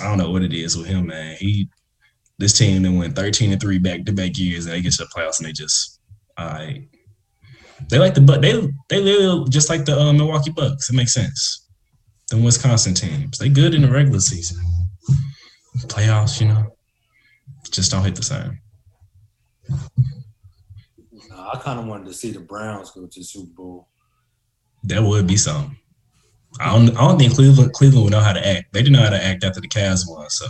[0.00, 1.36] I don't know what it is with him, man.
[1.38, 1.68] He
[2.38, 5.04] this team that went 13 and 3 back to back years and they get to
[5.04, 6.00] the playoffs and they just
[6.38, 6.88] right.
[7.90, 10.90] They like the but they they live just like the uh, Milwaukee Bucks.
[10.90, 11.68] It makes sense.
[12.30, 13.38] The Wisconsin teams.
[13.38, 14.58] They good in the regular season.
[15.86, 16.76] Playoffs, you know,
[17.70, 18.58] just don't hit the same.
[21.36, 23.88] I kind of wanted to see the Browns go to the Super Bowl.
[24.84, 25.76] That would be something.
[26.60, 26.96] I don't.
[26.96, 28.72] I don't think Cleveland Cleveland would know how to act.
[28.72, 30.30] They didn't know how to act after the Cavs won.
[30.30, 30.46] So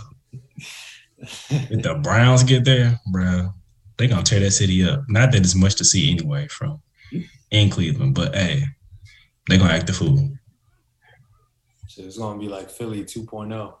[1.17, 3.53] if the Browns get there, bro,
[3.97, 5.03] they gonna tear that city up.
[5.07, 6.81] Not that it's much to see anyway from
[7.51, 8.63] in Cleveland, but hey,
[9.49, 10.31] they gonna act the fool.
[11.87, 13.73] So it's gonna be like Philly 2.0.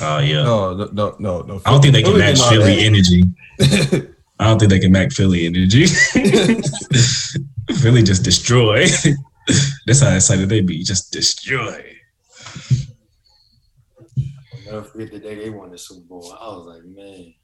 [0.00, 0.42] Oh yeah.
[0.42, 1.40] No, no, no, no.
[1.42, 1.60] no.
[1.64, 2.82] I don't think they can Philly match Philly that.
[2.82, 3.24] energy.
[4.38, 5.86] I don't think they can match Philly energy.
[7.80, 8.86] Philly just destroy.
[9.86, 10.82] That's how excited they be.
[10.82, 11.96] Just destroy.
[14.70, 16.32] I'll never forget the day they won the Super Bowl.
[16.40, 17.34] I was like, man,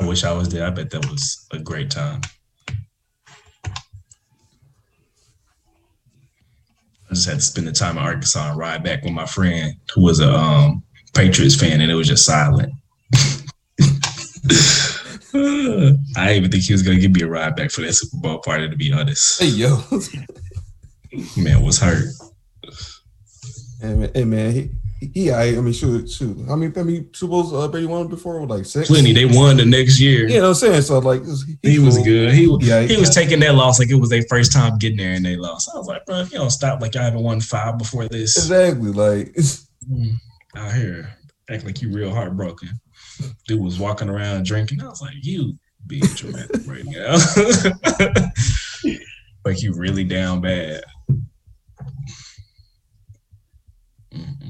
[0.00, 0.66] I wish I was there.
[0.66, 2.20] I bet that was a great time.
[2.66, 2.74] I
[7.14, 10.02] just had to spend the time in Arkansas and ride back with my friend who
[10.02, 10.82] was a um,
[11.14, 12.72] Patriots fan, and it was just silent.
[15.34, 18.16] I didn't even think he was gonna give me a ride back for that Super
[18.20, 18.68] Bowl party.
[18.68, 19.80] To be honest, Hey yo,
[21.36, 22.06] man was hurt.
[23.80, 24.70] hey man, hey, man he,
[25.00, 26.36] he, he, I, I mean, shoot, shoot.
[26.48, 28.44] How many, how many Super Bowls uh, Brady won before?
[28.46, 28.88] Like six.
[28.88, 29.12] Plenty.
[29.12, 30.28] They won the next year.
[30.28, 30.82] You know what I'm saying?
[30.82, 31.22] So like,
[31.62, 32.04] He was cool.
[32.04, 32.32] good.
[32.32, 35.12] He Yeah, he was taking that loss like it was their first time getting there,
[35.12, 35.70] and they lost.
[35.72, 38.36] I was like, bro, if you don't stop like y'all haven't won five before this.
[38.36, 39.34] exactly like.
[39.90, 40.16] Mm,
[40.56, 41.18] out here
[41.50, 42.68] act like you real heartbroken.
[43.46, 44.82] Dude was walking around drinking.
[44.82, 47.16] I was like, you being dramatic right now.
[49.44, 50.82] like you really down bad.
[54.12, 54.47] Mm-mm-mm.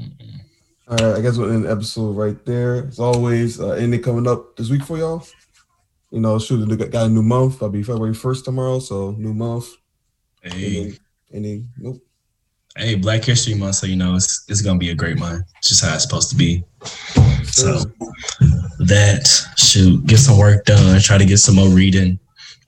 [0.90, 2.86] All right, I guess we'll end the episode right there.
[2.86, 5.26] As always, uh, anything coming up this week for y'all?
[6.10, 7.62] You know, shoot, got a new month.
[7.62, 9.68] I'll be February first tomorrow, so new month.
[10.42, 10.92] Hey, Any,
[11.34, 12.00] any nope.
[12.74, 15.42] hey, Black History Month, so you know it's it's gonna be a great month.
[15.58, 16.64] It's just how it's supposed to be.
[17.42, 17.80] So
[18.78, 19.28] that
[19.58, 22.18] shoot, get some work done, try to get some more reading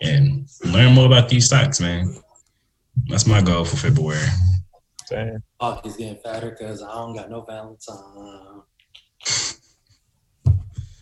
[0.02, 2.14] and learn more about these stocks, man.
[3.08, 4.26] That's my goal for February.
[5.10, 5.42] Damn.
[5.58, 8.62] pocket's getting fatter because I don't got no Valentine.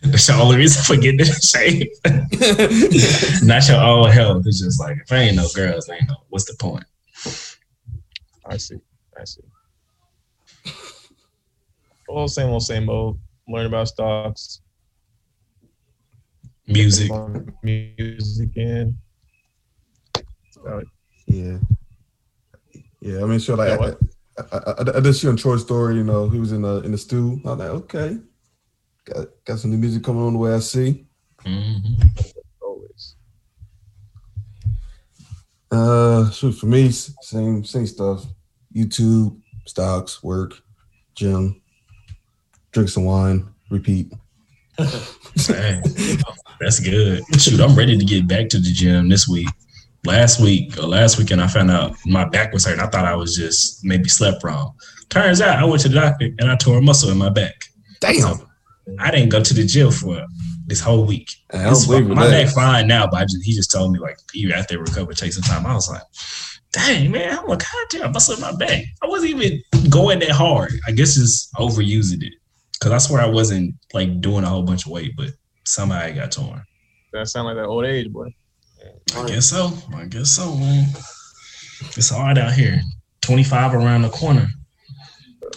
[0.01, 1.91] That's the only reason for getting in shape.
[3.43, 4.43] Not your own health.
[4.47, 6.15] It's just like if I ain't no girls, I ain't no.
[6.29, 6.85] What's the point?
[8.45, 8.79] I see.
[9.19, 9.41] I see.
[12.07, 13.19] Well, same old, same old.
[13.47, 14.61] Learn about stocks,
[16.65, 17.11] Music.
[17.61, 18.95] music, and
[20.59, 20.87] about it.
[21.27, 21.57] Yeah,
[23.01, 23.21] yeah.
[23.21, 23.57] I mean, sure.
[23.57, 23.93] Like, Yeah?
[24.51, 25.95] I, I, I, I did see on Troy's story.
[25.95, 27.41] You know, he was in the in the stew.
[27.45, 28.17] I was like, okay,
[29.05, 30.53] got got some new music coming on the way.
[30.53, 31.05] I see.
[31.45, 32.33] Mhm.
[32.61, 33.15] Always.
[35.71, 38.25] Uh, shoot, for me, same same stuff.
[38.75, 40.53] YouTube, stocks, work,
[41.15, 41.61] gym,
[42.71, 44.11] drink some wine, repeat.
[44.77, 47.23] That's good.
[47.39, 49.47] Shoot, I'm ready to get back to the gym this week.
[50.05, 52.79] Last week or last weekend, I found out my back was hurting.
[52.79, 54.73] I thought I was just maybe slept wrong.
[55.09, 57.55] Turns out I went to the doctor and I tore a muscle in my back.
[57.99, 58.37] Damn,
[58.97, 60.25] I didn't go to the gym for
[60.67, 61.29] this whole week.
[61.51, 62.45] I don't This- my that.
[62.45, 65.13] back fine now, but I just, he just told me like even after they recover,
[65.13, 65.65] take some time.
[65.65, 66.03] I was like,
[66.71, 68.83] dang man, I'm like, God damn, I busted my back.
[69.03, 70.71] I wasn't even going that hard.
[70.87, 72.33] I guess just overusing it.
[72.81, 75.31] Cause I swear I wasn't like doing a whole bunch of weight, but
[75.65, 76.63] somehow I got torn.
[77.11, 78.33] That sound like that old age, boy.
[79.15, 79.73] I guess so.
[79.93, 80.87] I guess so, man.
[81.95, 82.81] It's hard out here.
[83.21, 84.47] 25 around the corner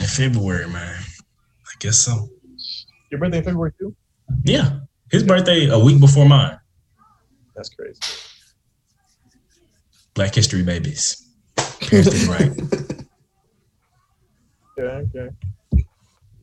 [0.00, 0.96] in February, man.
[1.00, 2.28] I guess so.
[3.10, 3.94] Your birthday in February too?
[4.44, 4.80] Yeah.
[5.10, 6.58] His birthday a week before mine.
[7.54, 8.00] That's crazy.
[10.14, 11.28] Black history babies.
[11.56, 12.52] Parents did right.
[14.78, 15.28] Yeah, okay.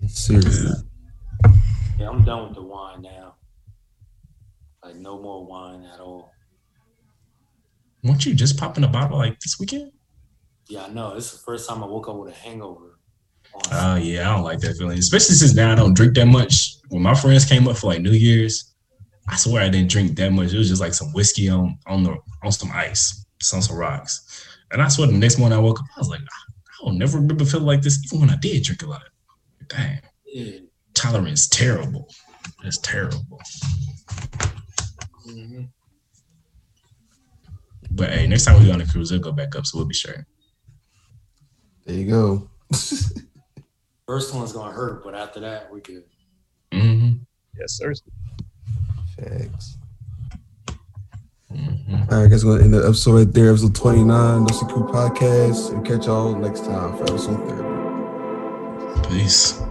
[0.08, 0.72] Seriously.
[1.98, 3.36] Yeah, I'm done with the wine now.
[4.84, 6.32] Like no more wine at all.
[8.04, 9.92] Won't you just popping a bottle like this weekend?
[10.68, 11.14] Yeah, I know.
[11.16, 13.00] It's the first time I woke up with a hangover.
[13.54, 14.98] on Oh yeah, I don't like that feeling.
[15.00, 16.76] Especially since now I don't drink that much.
[16.90, 18.74] When my friends came up for like New Year's,
[19.28, 20.54] I swear I didn't drink that much.
[20.54, 24.48] It was just like some whiskey on on the on some ice, some some rocks.
[24.72, 27.18] And I swear the next morning I woke up, I was like, I don't never
[27.18, 29.04] remember feeling like this, even when I did drink a lot.
[29.68, 30.00] Damn.
[30.26, 30.60] Yeah.
[30.94, 32.08] tolerance terrible.
[32.64, 33.40] That's terrible.
[35.28, 35.70] Mhm.
[38.00, 39.86] But hey, next time we go on a cruise, it'll go back up, so we'll
[39.88, 40.26] be sure.
[41.86, 42.50] There you go.
[44.08, 46.04] First one's gonna hurt, but after that, we could.
[46.74, 47.10] hmm
[47.60, 47.94] Yes, sir.
[49.18, 49.78] Facts.
[51.52, 53.50] hmm All right, guys, we're gonna end the episode right there.
[53.50, 55.74] Episode 29, No Secret Podcast.
[55.74, 57.38] And catch y'all next time for episode
[59.04, 59.10] 30.
[59.10, 59.62] Peace.